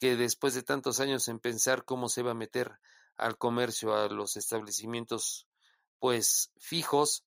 que 0.00 0.16
después 0.16 0.54
de 0.54 0.62
tantos 0.62 1.00
años 1.00 1.28
en 1.28 1.38
pensar 1.38 1.84
cómo 1.84 2.08
se 2.08 2.22
va 2.22 2.30
a 2.30 2.34
meter 2.34 2.80
al 3.18 3.36
comercio, 3.36 3.94
a 3.94 4.08
los 4.08 4.38
establecimientos 4.38 5.46
pues 5.98 6.50
fijos 6.56 7.26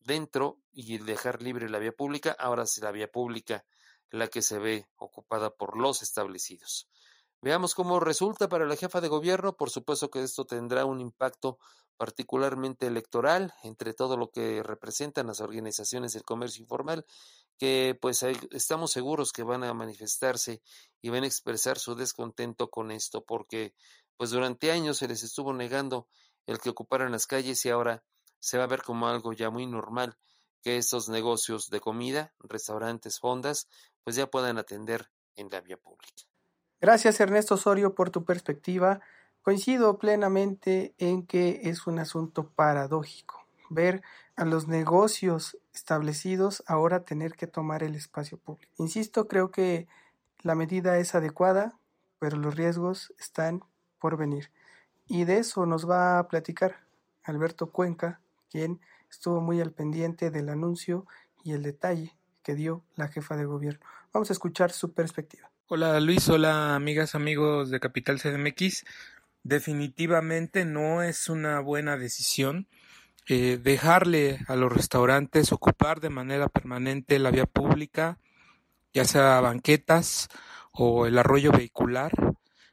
dentro 0.00 0.58
y 0.72 0.98
dejar 0.98 1.40
libre 1.40 1.70
la 1.70 1.78
vía 1.78 1.92
pública, 1.92 2.34
ahora 2.36 2.64
es 2.64 2.76
la 2.78 2.90
vía 2.90 3.06
pública 3.06 3.64
la 4.10 4.26
que 4.26 4.42
se 4.42 4.58
ve 4.58 4.88
ocupada 4.96 5.54
por 5.54 5.78
los 5.78 6.02
establecidos. 6.02 6.88
Veamos 7.42 7.74
cómo 7.74 8.00
resulta 8.00 8.48
para 8.48 8.66
la 8.66 8.76
jefa 8.76 9.00
de 9.00 9.08
gobierno. 9.08 9.56
Por 9.56 9.70
supuesto 9.70 10.10
que 10.10 10.22
esto 10.22 10.44
tendrá 10.44 10.84
un 10.84 11.00
impacto 11.00 11.58
particularmente 11.96 12.86
electoral 12.86 13.54
entre 13.62 13.94
todo 13.94 14.16
lo 14.16 14.30
que 14.30 14.62
representan 14.62 15.26
las 15.26 15.40
organizaciones 15.40 16.12
del 16.12 16.22
comercio 16.22 16.62
informal, 16.62 17.06
que 17.58 17.98
pues 18.00 18.22
estamos 18.22 18.90
seguros 18.90 19.32
que 19.32 19.42
van 19.42 19.64
a 19.64 19.74
manifestarse 19.74 20.62
y 21.00 21.08
van 21.10 21.24
a 21.24 21.26
expresar 21.26 21.78
su 21.78 21.94
descontento 21.94 22.70
con 22.70 22.90
esto, 22.90 23.24
porque 23.24 23.74
pues 24.16 24.30
durante 24.30 24.70
años 24.70 24.98
se 24.98 25.08
les 25.08 25.22
estuvo 25.22 25.52
negando 25.52 26.08
el 26.46 26.58
que 26.58 26.70
ocuparan 26.70 27.12
las 27.12 27.26
calles 27.26 27.64
y 27.64 27.70
ahora 27.70 28.04
se 28.38 28.58
va 28.58 28.64
a 28.64 28.68
ver 28.68 28.82
como 28.82 29.08
algo 29.08 29.32
ya 29.32 29.50
muy 29.50 29.66
normal 29.66 30.16
que 30.62 30.76
estos 30.76 31.08
negocios 31.08 31.68
de 31.68 31.80
comida, 31.80 32.34
restaurantes, 32.38 33.18
fondas, 33.18 33.68
pues 34.04 34.16
ya 34.16 34.26
puedan 34.26 34.58
atender 34.58 35.10
en 35.36 35.48
la 35.50 35.60
vía 35.60 35.76
pública. 35.76 36.29
Gracias 36.80 37.20
Ernesto 37.20 37.56
Osorio 37.56 37.94
por 37.94 38.08
tu 38.08 38.24
perspectiva. 38.24 39.00
Coincido 39.42 39.98
plenamente 39.98 40.94
en 40.96 41.26
que 41.26 41.60
es 41.64 41.86
un 41.86 41.98
asunto 41.98 42.48
paradójico 42.48 43.40
ver 43.68 44.02
a 44.34 44.46
los 44.46 44.66
negocios 44.66 45.58
establecidos 45.74 46.62
ahora 46.66 47.04
tener 47.04 47.34
que 47.34 47.46
tomar 47.46 47.82
el 47.82 47.94
espacio 47.94 48.38
público. 48.38 48.72
Insisto, 48.78 49.28
creo 49.28 49.50
que 49.50 49.88
la 50.40 50.54
medida 50.54 50.96
es 50.96 51.14
adecuada, 51.14 51.78
pero 52.18 52.38
los 52.38 52.56
riesgos 52.56 53.12
están 53.18 53.62
por 53.98 54.16
venir. 54.16 54.50
Y 55.06 55.24
de 55.24 55.38
eso 55.38 55.66
nos 55.66 55.88
va 55.88 56.18
a 56.18 56.28
platicar 56.28 56.76
Alberto 57.22 57.70
Cuenca, 57.70 58.20
quien 58.50 58.80
estuvo 59.10 59.42
muy 59.42 59.60
al 59.60 59.72
pendiente 59.72 60.30
del 60.30 60.48
anuncio 60.48 61.06
y 61.44 61.52
el 61.52 61.62
detalle 61.62 62.16
que 62.42 62.54
dio 62.54 62.82
la 62.96 63.08
jefa 63.08 63.36
de 63.36 63.44
gobierno. 63.44 63.84
Vamos 64.12 64.30
a 64.30 64.32
escuchar 64.32 64.72
su 64.72 64.92
perspectiva. 64.92 65.49
Hola 65.72 66.00
Luis, 66.00 66.28
hola 66.28 66.74
amigas, 66.74 67.14
amigos 67.14 67.70
de 67.70 67.78
Capital 67.78 68.18
CDMX. 68.18 68.84
Definitivamente 69.44 70.64
no 70.64 71.00
es 71.00 71.28
una 71.28 71.60
buena 71.60 71.96
decisión 71.96 72.66
eh, 73.28 73.56
dejarle 73.62 74.40
a 74.48 74.56
los 74.56 74.72
restaurantes 74.72 75.52
ocupar 75.52 76.00
de 76.00 76.10
manera 76.10 76.48
permanente 76.48 77.20
la 77.20 77.30
vía 77.30 77.46
pública, 77.46 78.18
ya 78.92 79.04
sea 79.04 79.40
banquetas 79.40 80.28
o 80.72 81.06
el 81.06 81.16
arroyo 81.16 81.52
vehicular. 81.52 82.10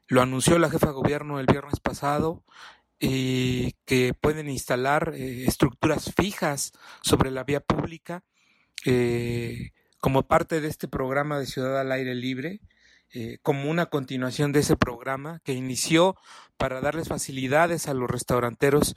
Lo 0.08 0.24
anunció 0.24 0.58
la 0.58 0.72
jefa 0.72 0.88
de 0.88 0.94
gobierno 0.94 1.39
el 1.39 1.46
viernes 1.46 1.80
pasado 1.80 2.44
y 3.00 3.74
que 3.86 4.16
pueden 4.16 4.50
instalar 4.50 5.13
eh, 5.13 5.46
estructuras 5.46 6.16
fijas 6.16 6.72
sobre 7.04 7.30
la 7.30 7.44
vía 7.44 7.60
pública 7.60 8.24
eh, 8.88 9.70
como 10.00 10.24
parte 10.27 10.62
de 10.62 10.68
este 10.68 10.88
programa 10.88 11.38
de 11.38 11.46
Ciudad 11.46 11.80
al 11.80 11.92
Aire 11.92 12.16
Libre, 12.16 12.60
eh, 13.14 13.38
como 13.42 13.70
una 13.70 13.88
continuación 13.88 14.52
de 14.52 14.60
ese 14.60 14.76
programa 14.76 15.40
que 15.44 15.54
inició 15.54 16.16
para 16.58 16.82
darles 16.82 17.08
facilidades 17.08 17.88
a 17.88 17.94
los 17.94 18.10
restauranteros 18.10 18.96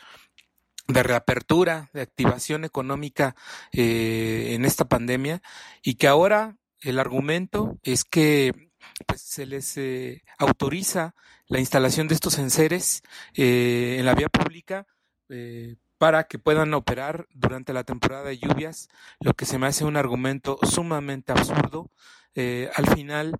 de 0.88 1.02
reapertura, 1.02 1.90
de 1.93 2.02
activación 2.02 2.64
económica 2.64 3.37
en 3.71 4.64
esta 4.64 4.87
pandemia 4.87 5.40
y 5.83 5.95
que 5.95 6.09
ahora 6.09 6.57
el 6.81 6.99
argumento 6.99 7.79
es 7.83 8.05
que 8.05 8.71
pues 9.07 9.21
se 9.21 9.47
les 9.47 9.76
eh, 9.76 10.23
autoriza 10.38 11.14
la 11.47 11.61
instalación 11.61 12.09
de 12.09 12.14
estos 12.14 12.38
enseres 12.38 13.02
eh, 13.35 13.97
en 13.99 14.07
la 14.07 14.14
vía 14.14 14.29
pública 14.29 14.87
eh, 15.29 15.76
para 15.99 16.25
que 16.25 16.38
puedan 16.38 16.73
operar 16.75 17.26
durante 17.35 17.73
la 17.73 17.85
temporada 17.85 18.25
de 18.25 18.38
lluvias, 18.38 18.88
lo 19.21 19.35
que 19.35 19.45
se 19.45 19.59
me 19.59 19.67
hace 19.67 19.85
un 19.85 19.97
argumento 19.97 20.59
sumamente 20.62 21.33
absurdo. 21.33 21.90
al 22.35 22.87
final, 22.95 23.37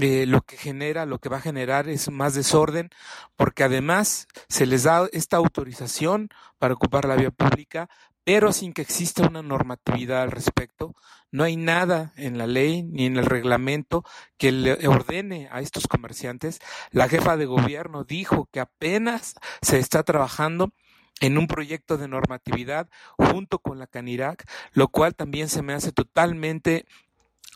lo 0.00 0.40
que 0.42 0.56
genera, 0.56 1.04
lo 1.04 1.18
que 1.18 1.28
va 1.28 1.38
a 1.38 1.42
generar 1.42 1.88
es 1.88 2.10
más 2.10 2.34
desorden, 2.34 2.90
porque 3.36 3.64
además 3.64 4.28
se 4.48 4.66
les 4.66 4.84
da 4.84 5.08
esta 5.12 5.36
autorización 5.36 6.30
para 6.58 6.74
ocupar 6.74 7.04
la 7.04 7.16
vía 7.16 7.30
pública, 7.30 7.88
pero 8.24 8.52
sin 8.52 8.72
que 8.72 8.82
exista 8.82 9.26
una 9.26 9.42
normatividad 9.42 10.22
al 10.22 10.30
respecto. 10.30 10.94
No 11.30 11.44
hay 11.44 11.56
nada 11.56 12.12
en 12.16 12.38
la 12.38 12.46
ley 12.46 12.82
ni 12.82 13.06
en 13.06 13.16
el 13.16 13.26
reglamento 13.26 14.04
que 14.36 14.52
le 14.52 14.88
ordene 14.88 15.48
a 15.52 15.60
estos 15.60 15.86
comerciantes. 15.86 16.60
La 16.90 17.08
jefa 17.08 17.36
de 17.36 17.46
gobierno 17.46 18.04
dijo 18.04 18.48
que 18.52 18.60
apenas 18.60 19.34
se 19.62 19.78
está 19.78 20.02
trabajando 20.02 20.72
en 21.20 21.38
un 21.38 21.46
proyecto 21.46 21.98
de 21.98 22.08
normatividad 22.08 22.88
junto 23.18 23.58
con 23.58 23.78
la 23.78 23.86
Canirac, 23.86 24.44
lo 24.72 24.88
cual 24.88 25.14
también 25.14 25.48
se 25.48 25.62
me 25.62 25.74
hace 25.74 25.92
totalmente 25.92 26.86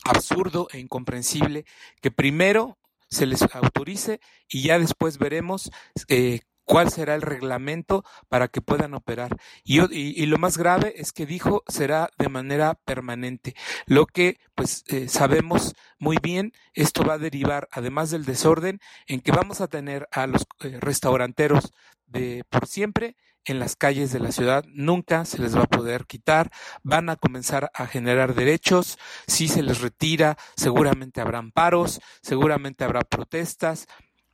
absurdo 0.05 0.69
e 0.73 0.79
incomprensible 0.79 1.65
que 2.01 2.11
primero 2.11 2.79
se 3.09 3.27
les 3.27 3.43
autorice 3.43 4.21
y 4.49 4.63
ya 4.63 4.79
después 4.79 5.19
veremos 5.19 5.71
eh, 6.09 6.41
cuál 6.65 6.91
será 6.91 7.15
el 7.15 7.23
reglamento 7.23 8.05
para 8.29 8.49
que 8.49 8.61
puedan 8.61 8.95
operar. 8.95 9.37
Y, 9.63 9.81
y, 9.93 10.27
lo 10.27 10.39
más 10.39 10.59
grave 10.59 10.95
es 10.97 11.13
que 11.13 11.27
dijo 11.27 11.63
será 11.69 12.11
de 12.19 12.29
manera 12.29 12.75
permanente, 12.85 13.55
lo 13.87 14.07
que 14.07 14.39
pues 14.55 14.85
eh, 14.89 15.09
sabemos 15.09 15.75
muy 15.99 16.19
bien, 16.23 16.53
esto 16.73 17.05
va 17.05 17.15
a 17.15 17.19
derivar, 17.19 17.69
además 17.71 18.11
del 18.11 18.25
desorden, 18.25 18.81
en 19.07 19.21
que 19.21 19.33
vamos 19.33 19.61
a 19.61 19.69
tener 19.69 20.09
a 20.11 20.27
los 20.27 20.47
eh, 20.61 20.79
restauranteros 20.81 21.73
de 22.07 22.45
por 22.49 22.67
siempre 22.67 23.17
en 23.45 23.59
las 23.59 23.77
calles 23.77 24.13
de 24.13 24.21
la 24.21 24.33
ciudad, 24.33 24.65
nunca 24.69 25.25
se 25.25 25.39
les 25.39 25.57
va 25.57 25.63
a 25.63 25.67
poder 25.67 26.07
quitar, 26.07 26.51
van 26.83 27.09
a 27.09 27.17
comenzar 27.17 27.71
a 27.75 27.87
generar 27.87 28.35
derechos, 28.35 28.99
si 29.27 29.49
se 29.49 29.63
les 29.63 29.81
retira, 29.81 30.37
seguramente 30.57 31.21
habrán 31.21 31.51
paros, 31.51 32.01
seguramente 32.23 32.85
habrá 32.85 33.03
protestas, 33.03 33.87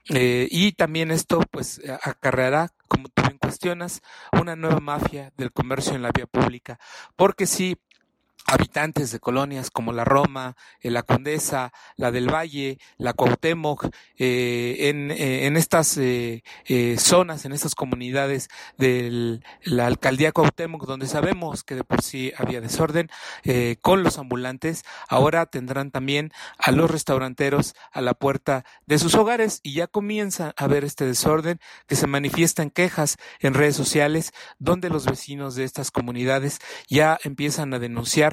eh, 0.08 0.48
y 0.50 0.72
también 0.72 1.10
esto 1.10 1.40
pues 1.50 1.80
acarreará, 2.02 2.70
como 2.88 3.08
tú 3.08 3.22
bien 3.22 3.38
cuestionas, 3.38 4.00
una 4.32 4.56
nueva 4.56 4.80
mafia 4.80 5.32
del 5.36 5.52
comercio 5.52 5.94
en 5.94 6.02
la 6.02 6.10
vía 6.10 6.26
pública. 6.26 6.78
Porque 7.16 7.46
si 7.46 7.76
habitantes 8.46 9.12
de 9.12 9.20
colonias 9.20 9.70
como 9.70 9.92
la 9.92 10.04
Roma, 10.04 10.56
eh, 10.80 10.90
la 10.90 11.02
Condesa, 11.02 11.72
la 11.96 12.10
del 12.10 12.32
Valle, 12.32 12.78
la 12.98 13.12
Cuauhtémoc, 13.12 13.86
eh, 14.18 14.88
en, 14.88 15.10
eh, 15.10 15.46
en, 15.46 15.56
estas 15.56 15.98
zonas, 16.98 17.44
en 17.44 17.52
estas 17.52 17.74
comunidades 17.74 18.48
de 18.76 19.40
la 19.62 19.86
alcaldía 19.86 20.32
Cuauhtémoc, 20.32 20.86
donde 20.86 21.06
sabemos 21.06 21.62
que 21.64 21.74
de 21.74 21.84
por 21.84 22.02
sí 22.02 22.32
había 22.36 22.60
desorden, 22.60 23.10
con 23.80 24.02
los 24.02 24.18
ambulantes, 24.18 24.84
ahora 25.08 25.46
tendrán 25.46 25.90
también 25.90 26.32
a 26.58 26.70
los 26.70 26.90
restauranteros 26.90 27.74
a 27.92 28.00
la 28.00 28.14
puerta 28.14 28.64
de 28.86 28.98
sus 28.98 29.14
hogares 29.14 29.60
y 29.62 29.74
ya 29.74 29.86
comienza 29.86 30.54
a 30.56 30.64
haber 30.64 30.84
este 30.84 31.06
desorden 31.06 31.60
que 31.86 31.96
se 31.96 32.06
manifiesta 32.06 32.62
en 32.62 32.70
quejas 32.70 33.16
en 33.40 33.54
redes 33.54 33.76
sociales, 33.76 34.32
donde 34.58 34.90
los 34.90 35.06
vecinos 35.06 35.54
de 35.54 35.64
estas 35.64 35.90
comunidades 35.90 36.58
ya 36.88 37.18
empiezan 37.24 37.74
a 37.74 37.78
denunciar 37.78 38.29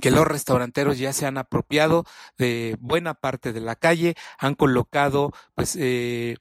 que 0.00 0.10
los 0.10 0.26
restauranteros 0.26 0.98
ya 0.98 1.12
se 1.12 1.26
han 1.26 1.38
apropiado 1.38 2.04
de 2.36 2.76
buena 2.80 3.14
parte 3.14 3.52
de 3.52 3.60
la 3.60 3.76
calle, 3.76 4.14
han 4.38 4.54
colocado 4.54 5.32
pues 5.54 5.76
eh, 5.76 6.36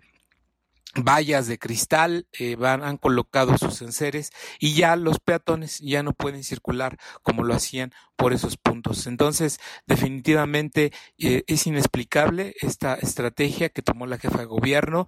vallas 0.95 1.47
de 1.47 1.57
cristal, 1.57 2.27
eh, 2.33 2.55
van, 2.55 2.83
han 2.83 2.97
colocado 2.97 3.57
sus 3.57 3.81
enseres 3.81 4.31
y 4.59 4.73
ya 4.73 4.95
los 4.95 5.19
peatones 5.19 5.79
ya 5.79 6.03
no 6.03 6.13
pueden 6.13 6.43
circular 6.43 6.97
como 7.23 7.43
lo 7.43 7.53
hacían 7.53 7.93
por 8.15 8.33
esos 8.33 8.57
puntos. 8.57 9.07
Entonces, 9.07 9.59
definitivamente 9.85 10.91
eh, 11.17 11.43
es 11.47 11.67
inexplicable 11.67 12.55
esta 12.61 12.95
estrategia 12.95 13.69
que 13.69 13.81
tomó 13.81 14.07
la 14.07 14.17
jefa 14.17 14.39
de 14.39 14.45
gobierno 14.45 15.07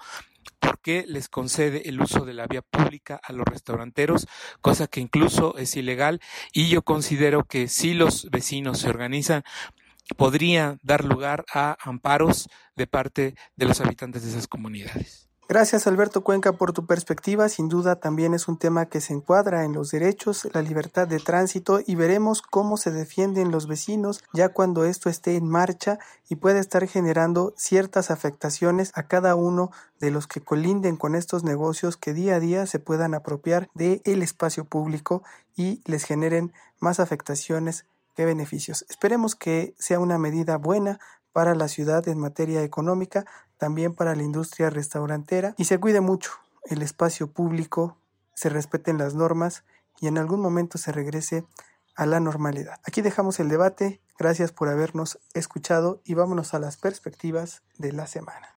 porque 0.60 1.06
les 1.08 1.30
concede 1.30 1.90
el 1.90 2.02
uso 2.02 2.26
de 2.26 2.34
la 2.34 2.48
vía 2.48 2.62
pública 2.62 3.20
a 3.24 3.34
los 3.34 3.46
restauranteros, 3.46 4.28
cosa 4.62 4.88
que 4.88 5.02
incluso 5.02 5.58
es 5.58 5.76
ilegal 5.76 6.22
y 6.54 6.70
yo 6.70 6.82
considero 6.82 7.46
que 7.46 7.68
si 7.68 7.94
los 7.94 8.30
vecinos 8.32 8.80
se 8.80 8.90
organizan 8.90 9.44
podría 10.18 10.78
dar 10.82 11.06
lugar 11.06 11.46
a 11.54 11.78
amparos 11.82 12.50
de 12.76 12.88
parte 12.88 13.36
de 13.56 13.66
los 13.66 13.82
habitantes 13.82 14.24
de 14.24 14.30
esas 14.30 14.48
comunidades. 14.48 15.29
Gracias 15.52 15.88
Alberto 15.88 16.24
Cuenca 16.24 16.54
por 16.54 16.74
tu 16.74 16.86
perspectiva. 16.86 17.50
Sin 17.50 17.70
duda 17.70 17.96
también 17.96 18.36
es 18.36 18.48
un 18.48 18.60
tema 18.60 18.86
que 18.86 19.02
se 19.02 19.14
encuadra 19.14 19.66
en 19.66 19.74
los 19.74 19.90
derechos, 19.90 20.48
la 20.54 20.62
libertad 20.62 21.08
de 21.08 21.18
tránsito 21.18 21.80
y 21.84 21.96
veremos 21.96 22.44
cómo 22.44 22.78
se 22.78 22.92
defienden 22.92 23.50
los 23.50 23.68
vecinos 23.68 24.24
ya 24.32 24.50
cuando 24.50 24.86
esto 24.86 25.10
esté 25.10 25.38
en 25.38 25.50
marcha 25.50 25.98
y 26.30 26.36
puede 26.36 26.60
estar 26.60 26.86
generando 26.86 27.56
ciertas 27.58 28.12
afectaciones 28.12 28.92
a 28.94 29.08
cada 29.08 29.34
uno 29.34 29.72
de 30.00 30.12
los 30.12 30.28
que 30.28 30.40
colinden 30.40 30.98
con 30.98 31.16
estos 31.16 31.44
negocios 31.44 31.98
que 31.98 32.14
día 32.14 32.36
a 32.36 32.40
día 32.40 32.68
se 32.68 32.78
puedan 32.78 33.16
apropiar 33.16 33.70
del 33.74 34.04
el 34.06 34.22
espacio 34.22 34.66
público 34.66 35.24
y 35.56 35.82
les 35.86 36.04
generen 36.04 36.54
más 36.80 37.00
afectaciones 37.00 37.88
que 38.16 38.26
beneficios. 38.26 38.86
Esperemos 38.88 39.36
que 39.36 39.74
sea 39.80 40.00
una 40.00 40.20
medida 40.20 40.58
buena 40.58 41.00
para 41.32 41.56
la 41.56 41.68
ciudad 41.68 42.08
en 42.08 42.20
materia 42.20 42.64
económica, 42.64 43.26
también 43.60 43.94
para 43.94 44.16
la 44.16 44.24
industria 44.24 44.72
restaurantera 44.72 45.54
y 45.58 45.66
se 45.66 45.80
cuide 45.80 46.02
mucho 46.02 46.32
el 46.64 46.82
espacio 46.82 47.32
público, 47.32 47.98
se 48.34 48.50
respeten 48.50 48.98
las 48.98 49.14
normas 49.14 49.64
y 50.00 50.08
en 50.08 50.18
algún 50.18 50.40
momento 50.40 50.78
se 50.78 50.92
regrese 50.92 51.46
a 51.96 52.06
la 52.06 52.20
normalidad. 52.20 52.80
Aquí 52.86 53.02
dejamos 53.02 53.40
el 53.40 53.50
debate, 53.50 54.02
gracias 54.18 54.52
por 54.52 54.70
habernos 54.70 55.20
escuchado 55.34 56.02
y 56.06 56.14
vámonos 56.14 56.54
a 56.54 56.60
las 56.60 56.78
perspectivas 56.78 57.62
de 57.78 57.92
la 57.92 58.08
semana. 58.08 58.56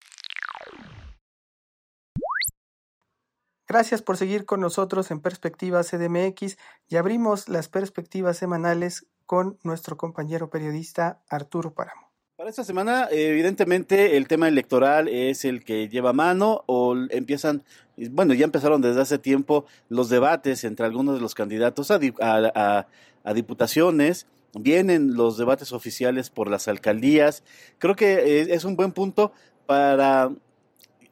Gracias 3.67 4.01
por 4.01 4.17
seguir 4.17 4.45
con 4.45 4.59
nosotros 4.59 5.11
en 5.11 5.21
Perspectivas 5.21 5.89
CDMX 5.89 6.57
y 6.89 6.97
abrimos 6.97 7.47
las 7.47 7.69
perspectivas 7.69 8.37
semanales 8.37 9.07
con 9.25 9.57
nuestro 9.63 9.97
compañero 9.97 10.49
periodista 10.49 11.21
Arturo 11.29 11.73
Páramo. 11.73 12.10
Para 12.41 12.49
esta 12.49 12.63
semana, 12.63 13.07
evidentemente, 13.11 14.17
el 14.17 14.27
tema 14.27 14.47
electoral 14.47 15.07
es 15.07 15.45
el 15.45 15.63
que 15.63 15.89
lleva 15.89 16.11
mano 16.11 16.63
o 16.65 16.95
empiezan, 17.11 17.61
bueno, 18.09 18.33
ya 18.33 18.45
empezaron 18.45 18.81
desde 18.81 18.99
hace 18.99 19.19
tiempo 19.19 19.65
los 19.89 20.09
debates 20.09 20.63
entre 20.63 20.87
algunos 20.87 21.13
de 21.13 21.21
los 21.21 21.35
candidatos 21.35 21.91
a, 21.91 22.87
a 23.23 23.33
diputaciones, 23.35 24.25
vienen 24.55 25.13
los 25.13 25.37
debates 25.37 25.71
oficiales 25.71 26.31
por 26.31 26.49
las 26.49 26.67
alcaldías. 26.67 27.43
Creo 27.77 27.95
que 27.95 28.41
es 28.51 28.65
un 28.65 28.75
buen 28.75 28.91
punto 28.91 29.33
para 29.67 30.31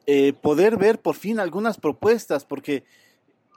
eh, 0.06 0.32
poder 0.32 0.78
ver 0.78 0.98
por 0.98 1.14
fin 1.14 1.38
algunas 1.38 1.78
propuestas, 1.78 2.44
porque 2.44 2.82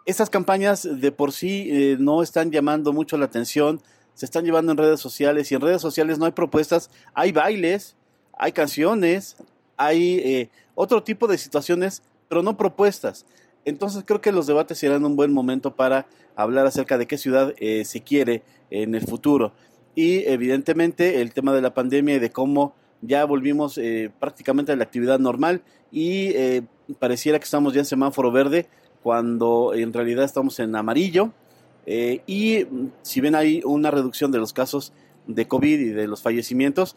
estas 0.05 0.29
campañas 0.29 0.87
de 0.87 1.11
por 1.11 1.31
sí 1.31 1.69
eh, 1.71 1.97
no 1.99 2.21
están 2.21 2.51
llamando 2.51 2.93
mucho 2.93 3.17
la 3.17 3.25
atención, 3.25 3.81
se 4.13 4.25
están 4.25 4.45
llevando 4.45 4.71
en 4.71 4.77
redes 4.77 4.99
sociales 4.99 5.51
y 5.51 5.55
en 5.55 5.61
redes 5.61 5.81
sociales 5.81 6.19
no 6.19 6.25
hay 6.25 6.31
propuestas, 6.31 6.89
hay 7.13 7.31
bailes, 7.31 7.95
hay 8.37 8.51
canciones, 8.51 9.37
hay 9.77 10.19
eh, 10.19 10.49
otro 10.75 11.03
tipo 11.03 11.27
de 11.27 11.37
situaciones, 11.37 12.03
pero 12.29 12.43
no 12.43 12.57
propuestas. 12.57 13.25
Entonces 13.65 14.03
creo 14.05 14.21
que 14.21 14.31
los 14.31 14.47
debates 14.47 14.77
serán 14.77 15.05
un 15.05 15.15
buen 15.15 15.31
momento 15.33 15.75
para 15.75 16.05
hablar 16.35 16.65
acerca 16.65 16.97
de 16.97 17.07
qué 17.07 17.17
ciudad 17.17 17.53
se 17.55 18.01
quiere 18.01 18.43
en 18.69 18.93
el 18.95 19.05
futuro. 19.05 19.53
Y 19.95 20.25
evidentemente 20.25 21.21
el 21.21 21.33
tema 21.33 21.53
de 21.53 21.61
la 21.61 21.73
pandemia 21.73 22.15
y 22.15 22.19
de 22.19 22.31
cómo 22.31 22.73
ya 23.01 23.25
volvimos 23.25 23.77
eh, 23.77 24.11
prácticamente 24.19 24.71
a 24.71 24.75
la 24.75 24.83
actividad 24.83 25.19
normal 25.19 25.61
y 25.91 26.29
eh, 26.29 26.63
pareciera 26.99 27.37
que 27.37 27.43
estamos 27.43 27.73
ya 27.73 27.79
en 27.79 27.85
semáforo 27.85 28.31
verde 28.31 28.67
cuando 29.03 29.73
en 29.75 29.91
realidad 29.91 30.23
estamos 30.23 30.59
en 30.59 30.75
amarillo. 30.75 31.33
Eh, 31.85 32.21
y 32.27 32.67
si 33.01 33.21
ven 33.21 33.35
hay 33.35 33.61
una 33.65 33.91
reducción 33.91 34.31
de 34.31 34.37
los 34.37 34.53
casos 34.53 34.93
de 35.27 35.47
COVID 35.47 35.79
y 35.79 35.89
de 35.89 36.07
los 36.07 36.21
fallecimientos, 36.21 36.95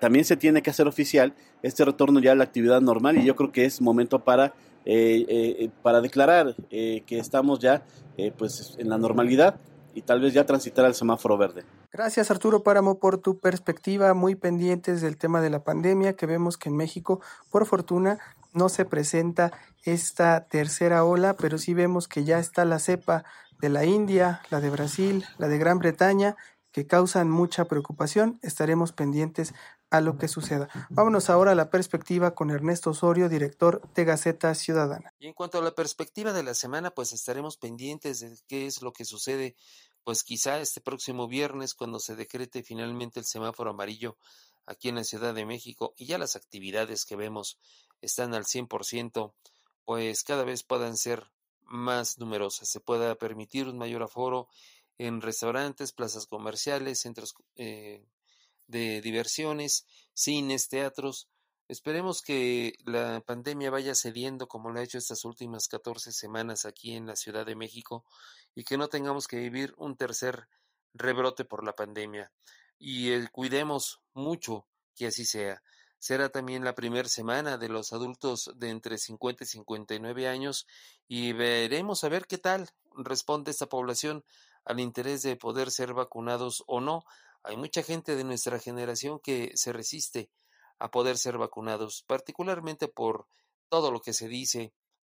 también 0.00 0.24
se 0.24 0.36
tiene 0.36 0.62
que 0.62 0.70
hacer 0.70 0.88
oficial 0.88 1.34
este 1.62 1.84
retorno 1.84 2.20
ya 2.20 2.32
a 2.32 2.34
la 2.34 2.44
actividad 2.44 2.80
normal 2.80 3.18
y 3.18 3.24
yo 3.24 3.36
creo 3.36 3.52
que 3.52 3.64
es 3.64 3.80
momento 3.80 4.24
para, 4.24 4.54
para 5.82 6.00
declarar 6.00 6.56
que 6.70 7.04
estamos 7.10 7.60
ya 7.60 7.84
pues 8.38 8.74
en 8.78 8.88
la 8.88 8.98
normalidad 8.98 9.60
y 9.96 10.02
tal 10.02 10.20
vez 10.20 10.34
ya 10.34 10.44
transitar 10.44 10.84
al 10.84 10.94
semáforo 10.94 11.38
verde. 11.38 11.64
Gracias 11.90 12.30
Arturo 12.30 12.62
Páramo 12.62 12.98
por 12.98 13.16
tu 13.16 13.38
perspectiva, 13.38 14.12
muy 14.12 14.34
pendientes 14.34 15.00
del 15.00 15.16
tema 15.16 15.40
de 15.40 15.48
la 15.48 15.64
pandemia, 15.64 16.12
que 16.12 16.26
vemos 16.26 16.58
que 16.58 16.68
en 16.68 16.76
México, 16.76 17.22
por 17.50 17.64
fortuna, 17.64 18.18
no 18.52 18.68
se 18.68 18.84
presenta 18.84 19.52
esta 19.84 20.44
tercera 20.48 21.04
ola, 21.04 21.34
pero 21.34 21.56
sí 21.56 21.72
vemos 21.72 22.08
que 22.08 22.24
ya 22.24 22.38
está 22.38 22.66
la 22.66 22.78
cepa 22.78 23.24
de 23.60 23.68
la 23.68 23.84
India, 23.84 24.42
la 24.50 24.60
de 24.60 24.70
Brasil, 24.70 25.24
la 25.38 25.48
de 25.48 25.58
Gran 25.58 25.78
Bretaña, 25.78 26.36
que 26.72 26.86
causan 26.86 27.30
mucha 27.30 27.64
preocupación. 27.66 28.38
Estaremos 28.42 28.92
pendientes 28.92 29.54
a 29.90 30.00
lo 30.00 30.18
que 30.18 30.28
suceda. 30.28 30.68
Vámonos 30.90 31.30
ahora 31.30 31.52
a 31.52 31.54
la 31.54 31.70
perspectiva 31.70 32.34
con 32.34 32.50
Ernesto 32.50 32.90
Osorio, 32.90 33.28
director 33.28 33.82
de 33.94 34.04
Gaceta 34.04 34.54
Ciudadana. 34.54 35.12
Y 35.18 35.26
en 35.28 35.32
cuanto 35.32 35.58
a 35.58 35.62
la 35.62 35.74
perspectiva 35.74 36.32
de 36.32 36.42
la 36.42 36.54
semana, 36.54 36.90
pues 36.90 37.12
estaremos 37.12 37.56
pendientes 37.56 38.20
de 38.20 38.36
qué 38.46 38.66
es 38.66 38.82
lo 38.82 38.92
que 38.92 39.04
sucede 39.04 39.56
pues 40.06 40.22
quizá 40.22 40.60
este 40.60 40.80
próximo 40.80 41.26
viernes, 41.26 41.74
cuando 41.74 41.98
se 41.98 42.14
decrete 42.14 42.62
finalmente 42.62 43.18
el 43.18 43.26
semáforo 43.26 43.70
amarillo 43.70 44.16
aquí 44.64 44.88
en 44.88 44.94
la 44.94 45.02
Ciudad 45.02 45.34
de 45.34 45.44
México 45.44 45.94
y 45.96 46.06
ya 46.06 46.16
las 46.16 46.36
actividades 46.36 47.04
que 47.04 47.16
vemos 47.16 47.58
están 48.00 48.32
al 48.32 48.44
100%, 48.44 49.32
pues 49.84 50.22
cada 50.22 50.44
vez 50.44 50.62
puedan 50.62 50.96
ser 50.96 51.32
más 51.66 52.18
numerosas, 52.18 52.68
se 52.68 52.80
pueda 52.80 53.14
permitir 53.16 53.68
un 53.68 53.78
mayor 53.78 54.02
aforo 54.02 54.48
en 54.98 55.20
restaurantes, 55.20 55.92
plazas 55.92 56.26
comerciales, 56.26 57.00
centros 57.00 57.34
eh, 57.56 58.04
de 58.66 59.00
diversiones, 59.00 59.86
cines, 60.14 60.68
teatros. 60.68 61.28
Esperemos 61.68 62.22
que 62.22 62.74
la 62.84 63.20
pandemia 63.20 63.70
vaya 63.70 63.94
cediendo 63.94 64.46
como 64.46 64.70
lo 64.70 64.78
ha 64.78 64.84
hecho 64.84 64.98
estas 64.98 65.24
últimas 65.24 65.68
14 65.68 66.12
semanas 66.12 66.64
aquí 66.64 66.94
en 66.94 67.06
la 67.06 67.16
Ciudad 67.16 67.44
de 67.44 67.56
México 67.56 68.04
y 68.54 68.64
que 68.64 68.78
no 68.78 68.88
tengamos 68.88 69.26
que 69.26 69.38
vivir 69.38 69.74
un 69.76 69.96
tercer 69.96 70.48
rebrote 70.94 71.44
por 71.44 71.64
la 71.64 71.74
pandemia. 71.74 72.32
Y 72.78 73.26
cuidemos 73.28 74.00
mucho 74.14 74.66
que 74.94 75.06
así 75.06 75.24
sea. 75.24 75.62
Será 75.98 76.28
también 76.28 76.64
la 76.64 76.74
primera 76.74 77.08
semana 77.08 77.58
de 77.58 77.68
los 77.68 77.92
adultos 77.92 78.50
de 78.56 78.70
entre 78.70 78.98
50 78.98 79.44
y 79.44 79.46
59 79.46 80.28
años 80.28 80.66
y 81.08 81.32
veremos 81.32 82.04
a 82.04 82.08
ver 82.08 82.26
qué 82.26 82.38
tal 82.38 82.68
responde 82.96 83.50
esta 83.50 83.66
población 83.66 84.24
al 84.64 84.80
interés 84.80 85.22
de 85.22 85.36
poder 85.36 85.70
ser 85.70 85.94
vacunados 85.94 86.62
o 86.66 86.80
no. 86.80 87.04
Hay 87.42 87.56
mucha 87.56 87.82
gente 87.82 88.16
de 88.16 88.24
nuestra 88.24 88.58
generación 88.58 89.20
que 89.20 89.52
se 89.54 89.72
resiste 89.72 90.30
a 90.78 90.90
poder 90.90 91.16
ser 91.16 91.38
vacunados, 91.38 92.04
particularmente 92.06 92.88
por 92.88 93.26
todo 93.68 93.90
lo 93.90 94.00
que 94.00 94.12
se 94.12 94.28
dice, 94.28 94.74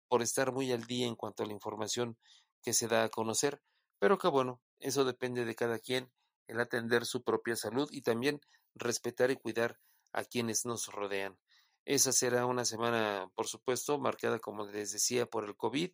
por 0.09 0.23
estar 0.23 0.53
muy 0.53 0.73
al 0.73 0.85
día 0.87 1.07
en 1.07 1.17
cuanto 1.17 1.43
a 1.43 1.47
la 1.47 1.53
información 1.53 2.17
que 2.63 2.73
se 2.73 2.89
da 2.89 3.05
a 3.05 3.09
conocer, 3.09 3.61
pero 3.99 4.19
que 4.19 4.29
bueno, 4.29 4.61
eso 4.79 5.05
depende 5.05 5.45
de 5.45 5.55
cada 5.55 5.79
quien, 5.79 6.11
el 6.47 6.61
atender 6.61 7.05
su 7.05 7.23
propia 7.23 7.55
salud 7.55 7.89
y 7.93 8.03
también 8.03 8.41
respetar 8.75 9.31
y 9.31 9.37
cuidar 9.37 9.79
a 10.13 10.25
quienes 10.25 10.67
nos 10.67 10.87
rodean. 10.87 11.39
Esa 11.85 12.13
será 12.13 12.47
una 12.47 12.65
semana, 12.65 13.31
por 13.35 13.47
supuesto, 13.47 13.99
marcada, 13.99 14.39
como 14.39 14.67
les 14.67 14.93
decía, 14.93 15.27
por 15.27 15.45
el 15.45 15.57
COVID 15.57 15.91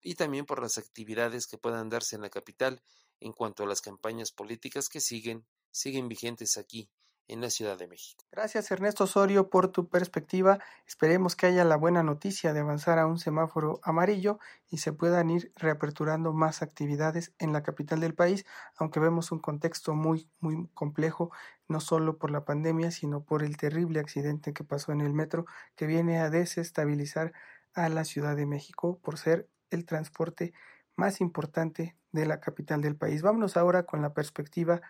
y 0.00 0.14
también 0.14 0.46
por 0.46 0.60
las 0.60 0.78
actividades 0.78 1.46
que 1.46 1.58
puedan 1.58 1.88
darse 1.88 2.16
en 2.16 2.22
la 2.22 2.30
capital 2.30 2.82
en 3.20 3.32
cuanto 3.32 3.62
a 3.62 3.66
las 3.66 3.80
campañas 3.80 4.32
políticas 4.32 4.88
que 4.88 5.00
siguen, 5.00 5.46
siguen 5.70 6.08
vigentes 6.08 6.56
aquí 6.58 6.90
en 7.28 7.40
la 7.40 7.50
Ciudad 7.50 7.78
de 7.78 7.86
México. 7.86 8.24
Gracias 8.30 8.70
Ernesto 8.70 9.04
Osorio 9.04 9.48
por 9.48 9.68
tu 9.68 9.88
perspectiva. 9.88 10.58
Esperemos 10.86 11.36
que 11.36 11.46
haya 11.46 11.64
la 11.64 11.76
buena 11.76 12.02
noticia 12.02 12.52
de 12.52 12.60
avanzar 12.60 12.98
a 12.98 13.06
un 13.06 13.18
semáforo 13.18 13.80
amarillo 13.82 14.38
y 14.68 14.78
se 14.78 14.92
puedan 14.92 15.30
ir 15.30 15.52
reaperturando 15.56 16.32
más 16.32 16.62
actividades 16.62 17.34
en 17.38 17.52
la 17.52 17.62
capital 17.62 18.00
del 18.00 18.14
país, 18.14 18.44
aunque 18.76 19.00
vemos 19.00 19.32
un 19.32 19.38
contexto 19.38 19.94
muy 19.94 20.28
muy 20.40 20.68
complejo, 20.74 21.30
no 21.68 21.80
solo 21.80 22.18
por 22.18 22.30
la 22.30 22.44
pandemia, 22.44 22.90
sino 22.90 23.24
por 23.24 23.42
el 23.42 23.56
terrible 23.56 24.00
accidente 24.00 24.52
que 24.52 24.64
pasó 24.64 24.92
en 24.92 25.00
el 25.00 25.12
metro 25.12 25.46
que 25.76 25.86
viene 25.86 26.18
a 26.18 26.30
desestabilizar 26.30 27.32
a 27.74 27.88
la 27.88 28.04
Ciudad 28.04 28.36
de 28.36 28.46
México 28.46 28.98
por 29.02 29.18
ser 29.18 29.48
el 29.70 29.86
transporte 29.86 30.52
más 30.96 31.20
importante 31.20 31.96
de 32.12 32.26
la 32.26 32.40
capital 32.40 32.82
del 32.82 32.96
país. 32.96 33.22
Vámonos 33.22 33.56
ahora 33.56 33.84
con 33.84 34.02
la 34.02 34.12
perspectiva 34.12 34.82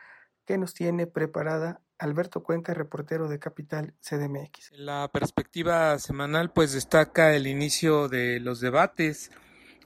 que 0.44 0.58
nos 0.58 0.74
tiene 0.74 1.06
preparada 1.06 1.80
Alberto 1.98 2.42
Cuenca, 2.42 2.74
reportero 2.74 3.28
de 3.28 3.38
Capital 3.38 3.94
CDMX. 4.00 4.72
En 4.72 4.86
la 4.86 5.08
perspectiva 5.12 5.98
semanal, 5.98 6.52
pues 6.52 6.72
destaca 6.72 7.34
el 7.34 7.46
inicio 7.46 8.08
de 8.08 8.40
los 8.40 8.60
debates 8.60 9.30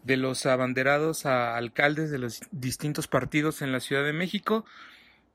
de 0.02 0.16
los 0.16 0.46
abanderados 0.46 1.26
a 1.26 1.56
alcaldes 1.56 2.10
de 2.10 2.18
los 2.18 2.40
distintos 2.52 3.08
partidos 3.08 3.60
en 3.60 3.72
la 3.72 3.80
Ciudad 3.80 4.04
de 4.04 4.12
México. 4.12 4.64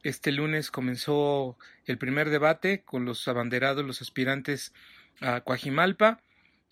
Este 0.02 0.32
lunes 0.32 0.72
comenzó 0.72 1.58
el 1.86 1.98
primer 1.98 2.30
debate 2.30 2.82
con 2.84 3.06
los 3.06 3.28
abanderados, 3.28 3.86
los 3.86 4.02
aspirantes 4.02 4.74
a 5.20 5.42
Coajimalpa. 5.42 6.22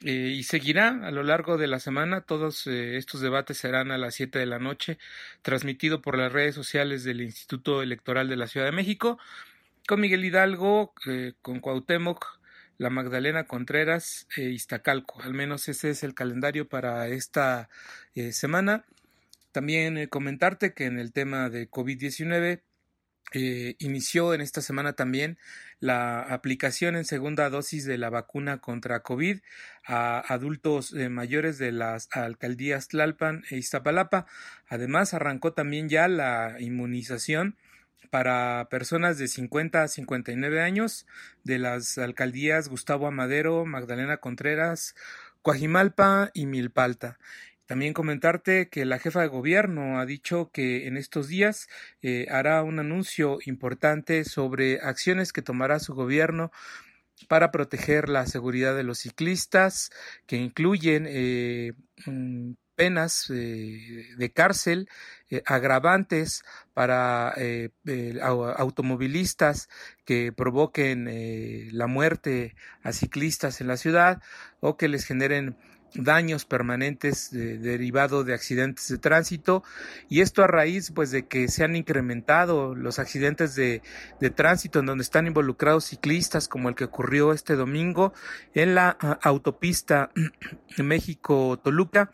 Eh, 0.02 0.34
y 0.38 0.44
seguirá 0.44 1.06
a 1.06 1.12
lo 1.12 1.24
largo 1.24 1.58
de 1.58 1.68
la 1.68 1.80
semana. 1.80 2.22
Todos 2.22 2.68
eh, 2.68 2.98
estos 2.98 3.20
debates 3.22 3.58
serán 3.58 3.92
a 3.92 3.98
las 3.98 4.16
7 4.16 4.40
de 4.40 4.46
la 4.46 4.60
noche, 4.60 4.98
transmitido 5.42 6.02
por 6.02 6.18
las 6.18 6.32
redes 6.32 6.56
sociales 6.56 7.04
del 7.04 7.22
Instituto 7.22 7.82
Electoral 7.82 8.30
de 8.30 8.38
la 8.38 8.48
Ciudad 8.48 8.66
de 8.68 8.72
México, 8.72 9.20
con 9.88 10.00
Miguel 10.02 10.24
Hidalgo, 10.24 10.94
eh, 11.06 11.34
con 11.42 11.60
Cuauhtémoc, 11.60 12.26
la 12.78 12.90
Magdalena 12.90 13.46
Contreras 13.46 14.28
e 14.38 14.44
Iztacalco. 14.44 15.22
Al 15.22 15.34
menos 15.34 15.68
ese 15.68 15.90
es 15.90 16.04
el 16.04 16.14
calendario 16.14 16.70
para 16.70 17.08
esta 17.10 17.70
semana. 18.32 18.86
También 19.52 20.08
comentarte 20.08 20.74
que 20.74 20.86
en 20.86 20.98
el 21.00 21.12
tema 21.12 21.50
de 21.50 21.70
COVID-19 21.70 22.62
eh, 23.32 23.76
inició 23.80 24.34
en 24.34 24.42
esta 24.42 24.62
semana 24.62 24.94
también 24.94 25.38
la 25.80 26.22
aplicación 26.22 26.96
en 26.96 27.06
segunda 27.06 27.50
dosis 27.50 27.86
de 27.86 27.98
la 27.98 28.10
vacuna 28.10 28.60
contra 28.60 29.02
COVID 29.02 29.40
a 29.86 30.20
adultos 30.34 30.94
eh, 30.94 31.10
mayores 31.10 31.58
de 31.58 31.72
las 31.72 32.10
alcaldías 32.12 32.88
Tlalpan 32.88 33.44
e 33.50 33.58
Iztapalapa. 33.58 34.26
Además, 34.68 35.14
arrancó 35.14 35.54
también 35.54 35.90
ya 35.90 36.08
la 36.08 36.58
inmunización 36.60 37.56
para 38.10 38.68
personas 38.70 39.18
de 39.18 39.28
50 39.28 39.84
a 39.84 39.88
59 39.88 40.62
años 40.62 41.06
de 41.44 41.60
las 41.60 41.98
alcaldías 41.98 42.68
Gustavo 42.68 43.08
Amadero, 43.08 43.66
Magdalena 43.66 44.18
Contreras, 44.18 44.96
Coajimalpa 45.42 46.32
y 46.34 46.46
Milpalta. 46.46 47.20
También 47.70 47.94
comentarte 47.94 48.68
que 48.68 48.84
la 48.84 48.98
jefa 48.98 49.22
de 49.22 49.28
gobierno 49.28 50.00
ha 50.00 50.08
dicho 50.08 50.50
que 50.52 50.88
en 50.88 50.98
estos 50.98 51.28
días 51.28 51.68
eh, 52.02 52.26
hará 52.32 52.64
un 52.64 52.80
anuncio 52.80 53.38
importante 53.46 54.26
sobre 54.26 54.80
acciones 54.82 55.32
que 55.32 55.44
tomará 55.44 55.78
su 55.78 55.94
gobierno 55.94 56.52
para 57.28 57.52
proteger 57.52 58.10
la 58.10 58.26
seguridad 58.26 58.76
de 58.76 58.82
los 58.82 58.98
ciclistas, 58.98 59.92
que 60.26 60.38
incluyen 60.38 61.06
eh, 61.08 61.74
mm, 62.08 62.54
penas 62.74 63.28
de 63.28 64.32
cárcel, 64.34 64.90
agravantes 65.46 66.44
para 66.74 67.36
automovilistas 68.58 69.68
que 70.06 70.32
provoquen 70.32 71.70
la 71.78 71.88
muerte 71.88 72.56
a 72.82 72.94
ciclistas 72.94 73.60
en 73.60 73.68
la 73.68 73.76
ciudad 73.78 74.24
o 74.62 74.78
que 74.78 74.88
les 74.88 75.06
generen 75.06 75.58
daños 75.94 76.46
permanentes 76.46 77.32
derivado 77.32 78.24
de 78.24 78.34
accidentes 78.34 78.88
de 78.88 78.98
tránsito 78.98 79.64
y 80.08 80.22
esto 80.22 80.44
a 80.44 80.48
raíz 80.48 80.92
pues 80.92 81.12
de 81.12 81.28
que 81.28 81.48
se 81.48 81.64
han 81.64 81.76
incrementado 81.76 82.76
los 82.76 83.00
accidentes 83.00 83.56
de, 83.56 83.82
de 84.20 84.30
tránsito 84.30 84.80
en 84.80 84.86
donde 84.86 85.04
están 85.04 85.28
involucrados 85.28 85.86
ciclistas 85.86 86.48
como 86.48 86.70
el 86.70 86.76
que 86.76 86.86
ocurrió 86.86 87.34
este 87.34 87.56
domingo 87.56 88.14
en 88.54 88.76
la 88.76 88.90
autopista 89.22 90.12
México-Toluca 90.78 92.12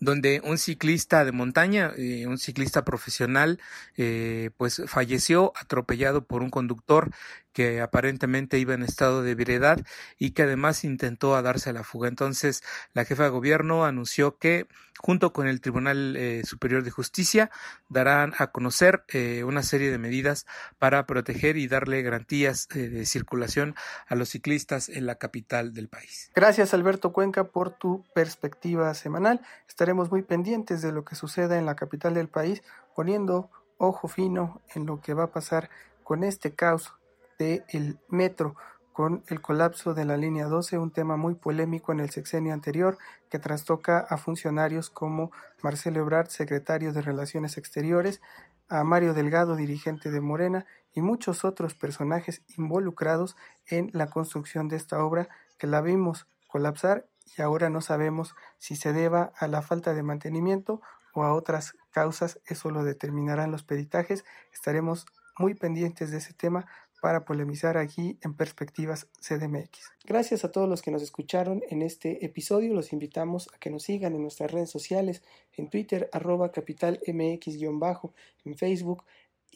donde 0.00 0.40
un 0.42 0.56
ciclista 0.56 1.24
de 1.24 1.32
montaña, 1.32 1.92
eh, 1.96 2.26
un 2.26 2.38
ciclista 2.38 2.84
profesional, 2.84 3.60
eh, 3.96 4.50
pues 4.56 4.82
falleció 4.86 5.52
atropellado 5.56 6.24
por 6.24 6.42
un 6.42 6.48
conductor 6.48 7.10
que 7.52 7.80
aparentemente 7.80 8.58
iba 8.58 8.74
en 8.74 8.82
estado 8.82 9.22
de 9.22 9.32
ebriedad 9.32 9.80
y 10.18 10.32
que 10.32 10.42
además 10.42 10.84
intentó 10.84 11.40
darse 11.42 11.70
a 11.70 11.72
la 11.72 11.84
fuga. 11.84 12.08
Entonces, 12.08 12.62
la 12.92 13.04
jefa 13.04 13.24
de 13.24 13.30
gobierno 13.30 13.84
anunció 13.84 14.38
que, 14.38 14.66
junto 14.98 15.32
con 15.32 15.46
el 15.46 15.60
Tribunal 15.60 16.16
eh, 16.16 16.42
Superior 16.44 16.84
de 16.84 16.90
Justicia, 16.90 17.50
darán 17.88 18.34
a 18.38 18.48
conocer 18.48 19.04
eh, 19.08 19.44
una 19.44 19.62
serie 19.62 19.90
de 19.90 19.98
medidas 19.98 20.46
para 20.78 21.06
proteger 21.06 21.56
y 21.56 21.68
darle 21.68 22.02
garantías 22.02 22.68
eh, 22.74 22.88
de 22.88 23.06
circulación 23.06 23.74
a 24.06 24.14
los 24.14 24.30
ciclistas 24.30 24.88
en 24.88 25.06
la 25.06 25.16
capital 25.16 25.72
del 25.74 25.88
país. 25.88 26.30
Gracias, 26.34 26.74
Alberto 26.74 27.12
Cuenca, 27.12 27.44
por 27.44 27.70
tu 27.70 28.04
perspectiva 28.14 28.94
semanal. 28.94 29.40
Estaremos 29.68 30.10
muy 30.10 30.22
pendientes 30.22 30.82
de 30.82 30.92
lo 30.92 31.04
que 31.04 31.16
suceda 31.16 31.58
en 31.58 31.66
la 31.66 31.76
capital 31.76 32.14
del 32.14 32.28
país, 32.28 32.62
poniendo 32.94 33.50
ojo 33.78 34.08
fino 34.08 34.60
en 34.74 34.86
lo 34.86 35.00
que 35.00 35.14
va 35.14 35.24
a 35.24 35.32
pasar 35.32 35.70
con 36.04 36.22
este 36.22 36.54
caos 36.54 36.92
del 37.40 37.98
metro 38.08 38.54
con 38.92 39.24
el 39.28 39.40
colapso 39.40 39.94
de 39.94 40.04
la 40.04 40.18
línea 40.18 40.46
12, 40.46 40.76
un 40.76 40.90
tema 40.90 41.16
muy 41.16 41.34
polémico 41.34 41.90
en 41.90 42.00
el 42.00 42.10
sexenio 42.10 42.52
anterior 42.52 42.98
que 43.30 43.38
trastoca 43.38 43.98
a 43.98 44.18
funcionarios 44.18 44.90
como 44.90 45.32
Marcelo 45.62 46.00
Ebrard, 46.00 46.28
secretario 46.28 46.92
de 46.92 47.00
Relaciones 47.00 47.56
Exteriores, 47.56 48.20
a 48.68 48.84
Mario 48.84 49.14
Delgado, 49.14 49.56
dirigente 49.56 50.10
de 50.10 50.20
Morena, 50.20 50.66
y 50.92 51.00
muchos 51.00 51.44
otros 51.46 51.74
personajes 51.74 52.42
involucrados 52.58 53.36
en 53.66 53.90
la 53.94 54.10
construcción 54.10 54.68
de 54.68 54.76
esta 54.76 55.02
obra 55.02 55.28
que 55.58 55.66
la 55.66 55.80
vimos 55.80 56.26
colapsar 56.46 57.06
y 57.38 57.40
ahora 57.40 57.70
no 57.70 57.80
sabemos 57.80 58.34
si 58.58 58.76
se 58.76 58.92
deba 58.92 59.32
a 59.38 59.46
la 59.46 59.62
falta 59.62 59.94
de 59.94 60.02
mantenimiento 60.02 60.82
o 61.14 61.22
a 61.22 61.32
otras 61.32 61.74
causas, 61.90 62.40
eso 62.44 62.70
lo 62.70 62.84
determinarán 62.84 63.50
los 63.50 63.62
peritajes. 63.62 64.24
Estaremos 64.52 65.06
muy 65.38 65.54
pendientes 65.54 66.10
de 66.10 66.18
ese 66.18 66.34
tema 66.34 66.66
para 67.00 67.24
polemizar 67.24 67.76
aquí 67.76 68.18
en 68.22 68.34
Perspectivas 68.34 69.08
CDMX. 69.20 69.92
Gracias 70.04 70.44
a 70.44 70.52
todos 70.52 70.68
los 70.68 70.82
que 70.82 70.90
nos 70.90 71.02
escucharon 71.02 71.62
en 71.68 71.82
este 71.82 72.24
episodio. 72.24 72.74
Los 72.74 72.92
invitamos 72.92 73.48
a 73.54 73.58
que 73.58 73.70
nos 73.70 73.84
sigan 73.84 74.14
en 74.14 74.22
nuestras 74.22 74.50
redes 74.50 74.70
sociales, 74.70 75.22
en 75.56 75.70
Twitter, 75.70 76.08
arroba 76.12 76.52
capitalmx-bajo, 76.52 78.12
en 78.44 78.56
Facebook, 78.56 79.04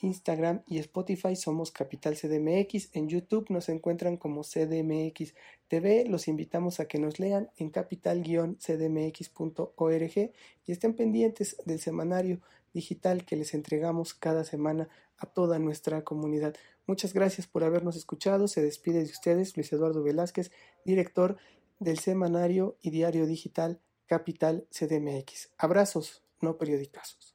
Instagram 0.02 0.62
y 0.66 0.78
Spotify 0.78 1.36
somos 1.36 1.70
Capital 1.70 2.16
CDMX. 2.16 2.88
En 2.92 3.08
YouTube 3.08 3.46
nos 3.50 3.68
encuentran 3.68 4.16
como 4.16 4.42
CDMX 4.42 5.34
TV. 5.68 6.06
Los 6.08 6.26
invitamos 6.28 6.80
a 6.80 6.86
que 6.86 6.98
nos 6.98 7.18
lean 7.18 7.50
en 7.56 7.68
capital-cdmx.org 7.70 10.32
y 10.66 10.72
estén 10.72 10.94
pendientes 10.94 11.56
del 11.64 11.80
semanario 11.80 12.40
digital 12.72 13.24
que 13.24 13.36
les 13.36 13.54
entregamos 13.54 14.14
cada 14.14 14.44
semana 14.44 14.88
a 15.18 15.26
toda 15.26 15.58
nuestra 15.58 16.02
comunidad. 16.02 16.54
Muchas 16.86 17.14
gracias 17.14 17.46
por 17.46 17.64
habernos 17.64 17.96
escuchado. 17.96 18.48
Se 18.48 18.62
despide 18.62 18.98
de 18.98 19.10
ustedes 19.10 19.56
Luis 19.56 19.72
Eduardo 19.72 20.02
Velázquez, 20.02 20.50
director 20.84 21.36
del 21.78 21.98
semanario 21.98 22.76
y 22.82 22.90
diario 22.90 23.26
digital 23.26 23.80
Capital 24.06 24.66
CDMX. 24.70 25.50
Abrazos, 25.56 26.22
no 26.40 26.58
periodicazos. 26.58 27.33